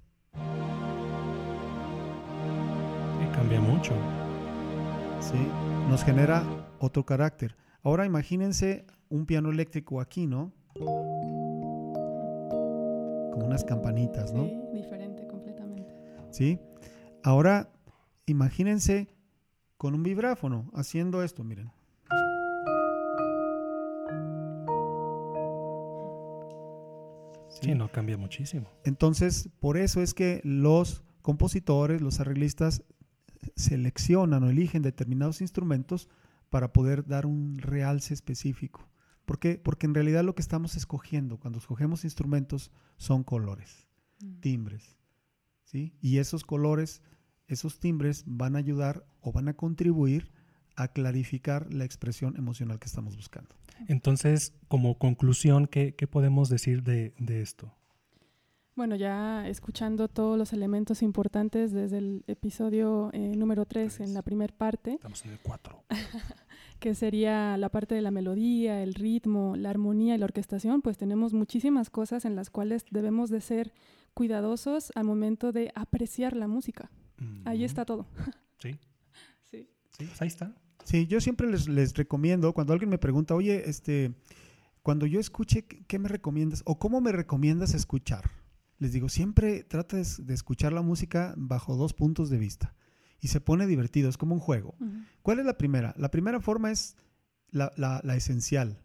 Y 3.24 3.36
cambia 3.36 3.60
mucho. 3.62 3.94
Sí, 5.20 5.48
nos 5.90 6.04
genera 6.04 6.44
otro 6.80 7.06
carácter. 7.06 7.56
Ahora 7.84 8.06
imagínense 8.06 8.86
un 9.10 9.26
piano 9.26 9.50
eléctrico 9.50 10.02
aquí, 10.02 10.28
¿no? 10.28 10.52
Con 13.32 13.44
unas 13.44 13.64
campanitas, 13.64 14.34
¿no? 14.34 14.46
Sí, 14.46 14.60
diferente 14.74 15.28
completamente. 15.28 15.96
Sí. 16.32 16.60
Ahora 17.24 17.70
imagínense 18.26 19.08
con 19.78 19.94
un 19.94 20.04
vibráfono 20.04 20.70
haciendo 20.74 21.24
esto, 21.24 21.44
miren. 21.44 21.72
Sí, 27.62 27.76
no 27.76 27.92
cambia 27.92 28.18
muchísimo. 28.18 28.70
Entonces, 28.84 29.50
por 29.60 29.78
eso 29.78 30.02
es 30.02 30.14
que 30.14 30.42
los 30.44 31.04
compositores, 31.22 32.02
los 32.02 32.20
arreglistas, 32.20 32.84
seleccionan 33.56 34.44
o 34.44 34.50
eligen 34.50 34.82
determinados 34.82 35.42
instrumentos 35.42 36.10
para 36.50 36.74
poder 36.74 37.06
dar 37.06 37.26
un 37.26 37.58
realce 37.58 38.14
específico. 38.14 38.90
¿Por 39.26 39.40
qué? 39.40 39.58
Porque 39.58 39.86
en 39.86 39.94
realidad 39.94 40.24
lo 40.24 40.36
que 40.36 40.42
estamos 40.42 40.76
escogiendo 40.76 41.38
cuando 41.38 41.60
escogemos 41.60 42.06
instrumentos 42.06 42.72
son 42.96 43.24
colores, 43.24 43.88
mm. 44.22 44.40
timbres. 44.40 44.98
¿sí? 45.66 45.94
Y 46.02 46.20
esos 46.20 46.44
colores, 46.44 47.02
esos 47.48 47.80
timbres 47.80 48.24
van 48.26 48.56
a 48.56 48.60
ayudar 48.60 49.06
o 49.20 49.34
van 49.34 49.50
a 49.50 49.54
contribuir 49.56 50.32
a 50.78 50.90
clarificar 50.90 51.74
la 51.74 51.84
expresión 51.84 52.38
emocional 52.38 52.80
que 52.80 52.86
estamos 52.86 53.18
buscando. 53.18 53.54
Entonces, 53.88 54.54
como 54.68 54.98
conclusión, 54.98 55.68
¿qué, 55.68 55.94
podemos 56.10 56.50
decir 56.50 56.84
de, 56.84 57.14
esto? 57.42 57.74
Bueno, 58.76 58.96
ya 58.96 59.48
escuchando 59.48 60.08
todos 60.08 60.38
los 60.38 60.54
elementos 60.54 61.02
importantes 61.02 61.72
desde 61.72 61.98
el 61.98 62.24
episodio 62.28 63.10
eh, 63.14 63.36
número 63.36 63.66
3 63.66 64.02
en 64.02 64.14
la 64.14 64.22
primera 64.22 64.54
parte. 64.56 64.94
Estamos 64.94 65.26
en 65.26 65.32
el 65.32 65.40
4. 65.40 65.84
que 66.80 66.94
sería 66.94 67.58
la 67.58 67.70
parte 67.70 67.96
de 67.96 68.02
la 68.02 68.12
melodía, 68.12 68.84
el 68.84 68.94
ritmo, 68.94 69.56
la 69.56 69.72
armonía 69.72 70.16
y 70.16 70.18
la 70.18 70.26
orquestación, 70.26 70.82
pues 70.82 70.98
tenemos 70.98 71.34
muchísimas 71.34 71.90
cosas 71.90 72.26
en 72.26 72.36
las 72.36 72.50
cuales 72.50 72.86
debemos 72.92 73.30
de 73.30 73.42
ser 73.42 73.74
cuidadosos 74.14 74.92
al 74.96 75.06
momento 75.06 75.52
de 75.52 75.72
apreciar 75.76 76.36
la 76.36 76.48
música. 76.48 76.92
Ahí 77.46 77.64
está 77.64 77.84
todo. 77.84 78.06
Sí. 78.60 78.78
sí. 79.52 79.68
Sí, 79.90 80.06
pues 80.06 80.22
ahí 80.22 80.28
está. 80.28 80.54
Sí, 80.88 81.06
yo 81.06 81.20
siempre 81.20 81.52
les, 81.52 81.68
les 81.68 81.94
recomiendo, 81.96 82.54
cuando 82.54 82.72
alguien 82.72 82.90
me 82.90 82.98
pregunta, 82.98 83.36
oye, 83.36 83.70
este, 83.70 84.14
cuando 84.82 85.06
yo 85.06 85.20
escuche, 85.20 85.66
¿qué 85.66 86.00
me 86.00 86.08
recomiendas? 86.08 86.64
¿O 86.66 86.80
cómo 86.80 87.02
me 87.02 87.12
recomiendas 87.12 87.74
escuchar? 87.74 88.32
Les 88.80 88.94
digo, 88.94 89.10
siempre 89.10 89.66
trata 89.66 89.98
de 89.98 90.34
escuchar 90.34 90.72
la 90.72 90.82
música 90.82 91.34
bajo 91.36 91.76
dos 91.76 91.94
puntos 91.94 92.30
de 92.30 92.38
vista. 92.38 92.74
Y 93.20 93.28
se 93.28 93.42
pone 93.42 93.68
divertido, 93.68 94.08
es 94.08 94.16
como 94.16 94.34
un 94.34 94.40
juego. 94.40 94.76
¿Cuál 95.24 95.40
es 95.40 95.46
la 95.46 95.58
primera? 95.58 95.94
La 95.98 96.10
primera 96.10 96.40
forma 96.40 96.72
es 96.72 96.96
la, 97.50 97.74
la, 97.76 98.16
esencial, 98.16 98.82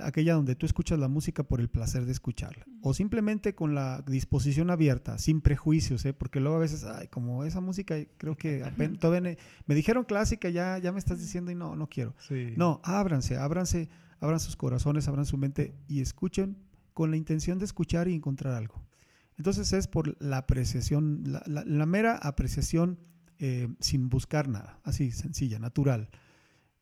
aquella 0.00 0.34
donde 0.34 0.54
tú 0.54 0.66
escuchas 0.66 0.98
la 0.98 1.08
música 1.08 1.42
por 1.42 1.60
el 1.60 1.68
placer 1.68 2.04
de 2.04 2.12
escucharla. 2.12 2.66
O 2.82 2.94
simplemente 2.94 3.54
con 3.54 3.74
la 3.74 4.02
disposición 4.02 4.70
abierta, 4.70 5.18
sin 5.18 5.40
prejuicios, 5.40 6.04
¿eh? 6.04 6.12
porque 6.12 6.40
luego 6.40 6.56
a 6.56 6.60
veces, 6.60 6.84
ay, 6.84 7.08
como 7.08 7.44
esa 7.44 7.60
música, 7.60 7.96
creo 8.16 8.36
que 8.36 8.64
todavía 9.00 9.36
me, 9.66 9.74
dijeron 9.74 10.04
clásica, 10.04 10.48
ya, 10.48 10.78
ya 10.78 10.92
me 10.92 10.98
estás 10.98 11.20
diciendo 11.20 11.50
y 11.50 11.54
no, 11.54 11.76
no 11.76 11.88
quiero. 11.88 12.14
No, 12.56 12.80
ábranse, 12.84 13.36
ábranse, 13.36 13.88
abran 14.20 14.40
sus 14.40 14.56
corazones, 14.56 15.08
abran 15.08 15.26
su 15.26 15.36
mente 15.36 15.74
y 15.88 16.00
escuchen 16.00 16.56
con 16.92 17.10
la 17.10 17.16
intención 17.16 17.58
de 17.58 17.64
escuchar 17.64 18.08
y 18.08 18.14
encontrar 18.14 18.54
algo. 18.54 18.82
Entonces 19.36 19.72
es 19.72 19.88
por 19.88 20.16
la 20.22 20.38
apreciación, 20.38 21.24
la, 21.46 21.86
mera 21.86 22.16
apreciación 22.16 22.98
eh, 23.38 23.68
sin 23.80 24.08
buscar 24.08 24.48
nada, 24.48 24.78
así 24.84 25.10
sencilla, 25.10 25.58
natural, 25.58 26.08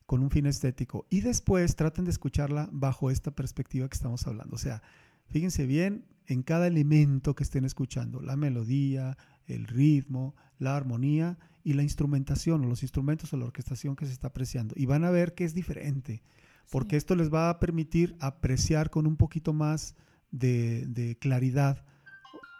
con 0.06 0.22
un 0.22 0.30
fin 0.30 0.46
estético. 0.46 1.06
Y 1.10 1.20
después 1.20 1.76
traten 1.76 2.04
de 2.04 2.10
escucharla 2.10 2.68
bajo 2.72 3.10
esta 3.10 3.30
perspectiva 3.30 3.88
que 3.88 3.94
estamos 3.94 4.26
hablando. 4.26 4.56
O 4.56 4.58
sea, 4.58 4.82
fíjense 5.28 5.66
bien 5.66 6.04
en 6.26 6.42
cada 6.42 6.66
elemento 6.66 7.34
que 7.34 7.44
estén 7.44 7.64
escuchando, 7.64 8.20
la 8.20 8.36
melodía, 8.36 9.16
el 9.46 9.66
ritmo, 9.66 10.34
la 10.58 10.76
armonía 10.76 11.38
y 11.64 11.74
la 11.74 11.82
instrumentación 11.82 12.64
o 12.64 12.68
los 12.68 12.82
instrumentos 12.82 13.32
o 13.32 13.36
la 13.36 13.46
orquestación 13.46 13.96
que 13.96 14.06
se 14.06 14.12
está 14.12 14.28
apreciando. 14.28 14.74
Y 14.76 14.86
van 14.86 15.04
a 15.04 15.10
ver 15.10 15.34
que 15.34 15.44
es 15.44 15.54
diferente, 15.54 16.22
porque 16.70 16.96
esto 16.96 17.16
les 17.16 17.32
va 17.32 17.50
a 17.50 17.58
permitir 17.58 18.16
apreciar 18.20 18.90
con 18.90 19.06
un 19.06 19.16
poquito 19.16 19.52
más 19.52 19.94
de 20.30 21.16
claridad 21.20 21.84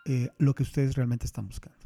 eh, 0.04 0.30
lo 0.38 0.54
que 0.54 0.64
ustedes 0.64 0.96
realmente 0.96 1.26
están 1.26 1.46
buscando. 1.46 1.78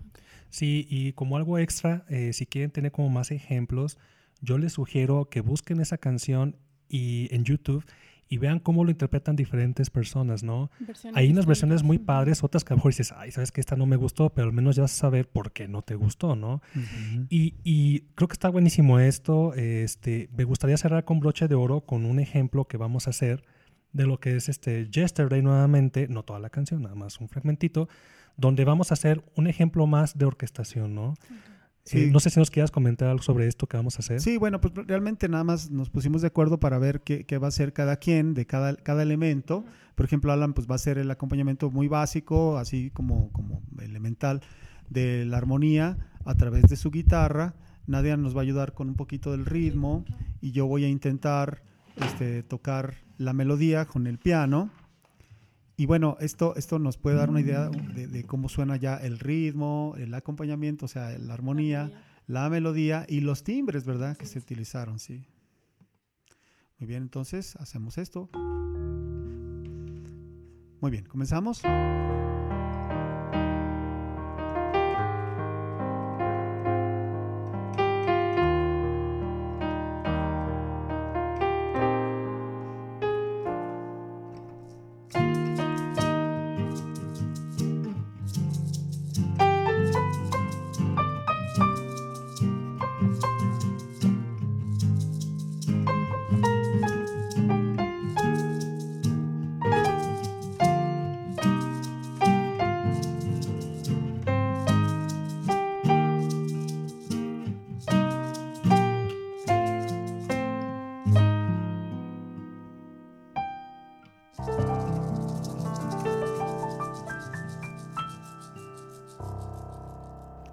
Sí, 0.48 0.86
y 0.88 1.12
como 1.12 1.36
algo 1.36 1.58
extra, 1.58 2.06
eh, 2.08 2.32
si 2.32 2.46
quieren 2.46 2.70
tener 2.70 2.90
como 2.92 3.10
más 3.10 3.30
ejemplos, 3.30 3.98
yo 4.40 4.58
les 4.58 4.74
sugiero 4.74 5.28
que 5.30 5.40
busquen 5.40 5.80
esa 5.80 5.98
canción 5.98 6.56
y 6.88 7.28
en 7.34 7.44
YouTube 7.44 7.84
y 8.28 8.38
vean 8.38 8.58
cómo 8.58 8.84
lo 8.84 8.90
interpretan 8.90 9.36
diferentes 9.36 9.88
personas, 9.88 10.42
¿no? 10.42 10.70
Hay 11.14 11.30
unas 11.30 11.46
versiones 11.46 11.82
muy 11.82 11.98
padres, 11.98 12.42
otras 12.42 12.64
que 12.64 12.72
a 12.72 12.74
lo 12.74 12.78
mejor 12.78 12.90
dices, 12.90 13.14
ay, 13.16 13.30
sabes 13.30 13.52
que 13.52 13.60
esta 13.60 13.76
no 13.76 13.86
me 13.86 13.96
gustó, 13.96 14.30
pero 14.30 14.48
al 14.48 14.52
menos 14.52 14.74
ya 14.74 14.82
vas 14.82 14.94
a 14.94 14.96
saber 14.96 15.28
por 15.28 15.52
qué 15.52 15.68
no 15.68 15.82
te 15.82 15.94
gustó, 15.94 16.34
¿no? 16.34 16.60
y, 17.30 17.54
y, 17.62 18.00
creo 18.14 18.28
que 18.28 18.32
está 18.32 18.48
buenísimo 18.48 18.98
esto. 18.98 19.54
Este, 19.54 20.28
me 20.36 20.44
gustaría 20.44 20.76
cerrar 20.76 21.04
con 21.04 21.20
broche 21.20 21.46
de 21.46 21.54
oro 21.54 21.82
con 21.82 22.04
un 22.04 22.18
ejemplo 22.18 22.66
que 22.66 22.76
vamos 22.76 23.06
a 23.06 23.10
hacer 23.10 23.44
de 23.92 24.06
lo 24.06 24.18
que 24.18 24.36
es 24.36 24.48
este 24.48 24.90
Yesterday 24.90 25.40
nuevamente, 25.40 26.08
no 26.08 26.24
toda 26.24 26.40
la 26.40 26.50
canción, 26.50 26.82
nada 26.82 26.94
más 26.94 27.20
un 27.20 27.28
fragmentito, 27.28 27.88
donde 28.36 28.64
vamos 28.64 28.90
a 28.90 28.94
hacer 28.94 29.24
un 29.36 29.46
ejemplo 29.46 29.86
más 29.86 30.18
de 30.18 30.26
orquestación, 30.26 30.94
¿no? 30.94 31.14
Eh, 31.92 32.10
no 32.10 32.18
sé 32.18 32.30
si 32.30 32.40
nos 32.40 32.50
quieras 32.50 32.70
comentar 32.70 33.08
algo 33.08 33.22
sobre 33.22 33.46
esto 33.46 33.66
que 33.66 33.76
vamos 33.76 33.96
a 33.96 34.00
hacer. 34.00 34.20
Sí, 34.20 34.38
bueno, 34.38 34.60
pues 34.60 34.74
realmente 34.74 35.28
nada 35.28 35.44
más 35.44 35.70
nos 35.70 35.88
pusimos 35.88 36.22
de 36.22 36.28
acuerdo 36.28 36.58
para 36.58 36.78
ver 36.78 37.02
qué, 37.02 37.24
qué 37.24 37.38
va 37.38 37.46
a 37.46 37.48
hacer 37.48 37.72
cada 37.72 37.96
quien 37.96 38.34
de 38.34 38.46
cada, 38.46 38.74
cada 38.76 39.02
elemento. 39.02 39.64
Por 39.94 40.04
ejemplo, 40.04 40.32
Alan 40.32 40.52
pues 40.52 40.66
va 40.68 40.72
a 40.72 40.76
hacer 40.76 40.98
el 40.98 41.10
acompañamiento 41.10 41.70
muy 41.70 41.88
básico, 41.88 42.58
así 42.58 42.90
como, 42.90 43.30
como 43.32 43.62
elemental, 43.80 44.42
de 44.90 45.24
la 45.24 45.38
armonía 45.38 45.98
a 46.24 46.34
través 46.34 46.64
de 46.64 46.76
su 46.76 46.90
guitarra. 46.90 47.54
Nadia 47.86 48.16
nos 48.16 48.34
va 48.34 48.40
a 48.40 48.42
ayudar 48.42 48.74
con 48.74 48.88
un 48.88 48.96
poquito 48.96 49.30
del 49.30 49.46
ritmo 49.46 50.04
y 50.40 50.50
yo 50.50 50.66
voy 50.66 50.84
a 50.84 50.88
intentar 50.88 51.62
este, 51.96 52.42
tocar 52.42 52.94
la 53.16 53.32
melodía 53.32 53.84
con 53.86 54.06
el 54.06 54.18
piano. 54.18 54.70
Y 55.76 55.84
bueno, 55.86 56.16
esto, 56.20 56.56
esto 56.56 56.78
nos 56.78 56.96
puede 56.96 57.16
dar 57.16 57.28
una 57.28 57.40
idea 57.40 57.68
de, 57.68 58.24
cómo 58.24 58.48
suena 58.48 58.76
ya 58.76 58.96
el 58.96 59.18
ritmo, 59.18 59.94
el 59.98 60.14
acompañamiento, 60.14 60.86
o 60.86 60.88
sea, 60.88 61.18
la 61.18 61.34
armonía, 61.34 61.90
la 62.26 62.48
melodía 62.48 63.04
y 63.08 63.20
los 63.20 63.44
timbres, 63.44 63.84
¿verdad? 63.84 64.16
Que 64.16 64.24
se 64.24 64.38
utilizaron, 64.38 64.98
sí. 64.98 65.26
Muy 66.78 66.88
bien, 66.88 67.02
entonces 67.02 67.56
hacemos 67.56 67.98
esto. 67.98 68.30
Muy 70.80 70.90
bien, 70.90 71.04
comenzamos. 71.04 71.62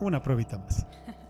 Una 0.03 0.21
pruebita 0.21 0.57
más. 0.57 0.85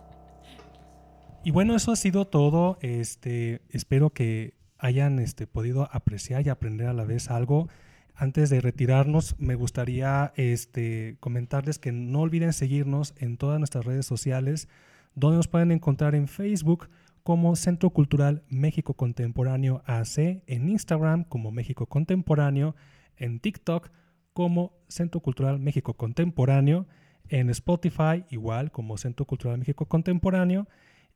Y 1.46 1.52
bueno, 1.52 1.76
eso 1.76 1.92
ha 1.92 1.98
sido 1.98 2.26
todo. 2.26 2.78
Este, 2.80 3.62
espero 3.70 4.12
que 4.12 4.54
hayan 4.78 5.20
este, 5.20 5.46
podido 5.46 5.90
apreciar 5.92 6.46
y 6.46 6.50
aprender 6.50 6.88
a 6.88 6.94
la 6.94 7.04
vez 7.04 7.30
algo. 7.30 7.68
Antes 8.16 8.50
de 8.50 8.62
retirarnos, 8.62 9.36
me 9.40 9.56
gustaría 9.56 10.32
este, 10.38 11.18
comentarles 11.20 11.80
que 11.80 11.92
no 11.92 12.22
olviden 12.22 12.54
seguirnos 12.54 13.14
en 13.18 13.36
todas 13.36 13.60
nuestras 13.60 13.84
redes 13.84 14.06
sociales, 14.06 14.70
donde 15.16 15.36
nos 15.38 15.50
pueden 15.50 15.72
encontrar 15.72 16.16
en 16.16 16.30
Facebook 16.30 16.90
como 17.24 17.56
Centro 17.58 17.90
Cultural 17.90 18.44
México 18.48 18.94
Contemporáneo 18.94 19.82
AC, 19.86 20.44
en 20.48 20.70
Instagram 20.70 21.26
como 21.26 21.52
México 21.52 21.88
Contemporáneo, 21.88 22.76
en 23.18 23.40
TikTok 23.40 23.90
como 24.34 24.74
Centro 24.88 25.20
Cultural 25.20 25.60
México 25.60 25.96
Contemporáneo 25.96 26.88
en 27.30 27.50
Spotify, 27.50 28.26
igual 28.30 28.72
como 28.72 28.98
Centro 28.98 29.26
Cultural 29.26 29.58
México 29.58 29.86
Contemporáneo. 29.86 30.68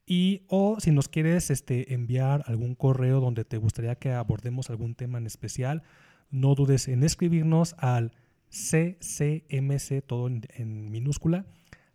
Y 0.06 0.43
o 0.48 0.80
si 0.80 0.91
nos 0.91 1.10
quieres 1.10 1.50
este, 1.50 1.93
enviar 1.93 2.43
algún 2.48 2.76
correo 2.76 3.20
donde 3.20 3.43
te 3.43 3.58
gustaría 3.58 3.96
que 3.96 4.13
abordemos 4.13 4.70
algún 4.70 4.96
tema 4.96 5.17
en 5.17 5.26
especial, 5.26 5.84
no 6.30 6.56
dudes 6.56 6.88
en 6.88 7.04
escribirnos 7.04 7.76
al 7.78 8.13
ccmc, 8.50 10.02
todo 10.06 10.28
en, 10.28 10.91
minúscula, 10.91 11.46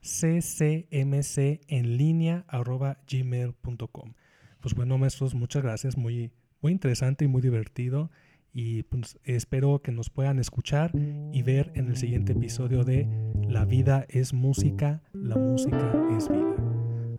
ccmc 0.03 1.61
en 1.69 1.97
línea 1.97 2.45
arroba 2.49 2.99
gmail.com. 3.11 4.13
Pues 4.61 4.75
bueno, 4.75 4.99
maestros, 4.99 5.35
muchas 5.35 5.63
gracias, 5.63 5.97
muy, 5.97 6.31
muy 6.61 6.73
interesante 6.73 7.25
y 7.25 7.29
muy 7.29 7.41
divertido 7.41 8.11
y 8.53 8.83
pues, 8.85 9.19
espero 9.25 9.81
que 9.81 9.93
nos 9.93 10.11
puedan 10.11 10.39
escuchar 10.39 10.93
y 11.33 11.43
ver 11.43 11.73
en 11.75 11.89
el 11.89 11.97
siguiente 11.97 12.33
episodio 12.33 12.85
de 12.85 13.09
La 13.49 13.65
vida 13.65 14.05
es 14.09 14.33
música, 14.33 15.03
la 15.13 15.37
música 15.37 15.93
es 16.17 16.29
vida. 16.29 16.55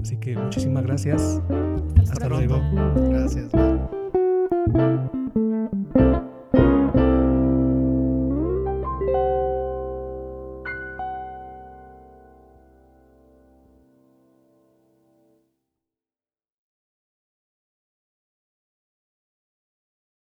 Así 0.01 0.17
que 0.17 0.37
muchísimas 0.37 0.83
gracias. 0.83 1.41
Hasta, 2.09 2.27
luego. 2.27 2.61
Gracias. 3.09 3.51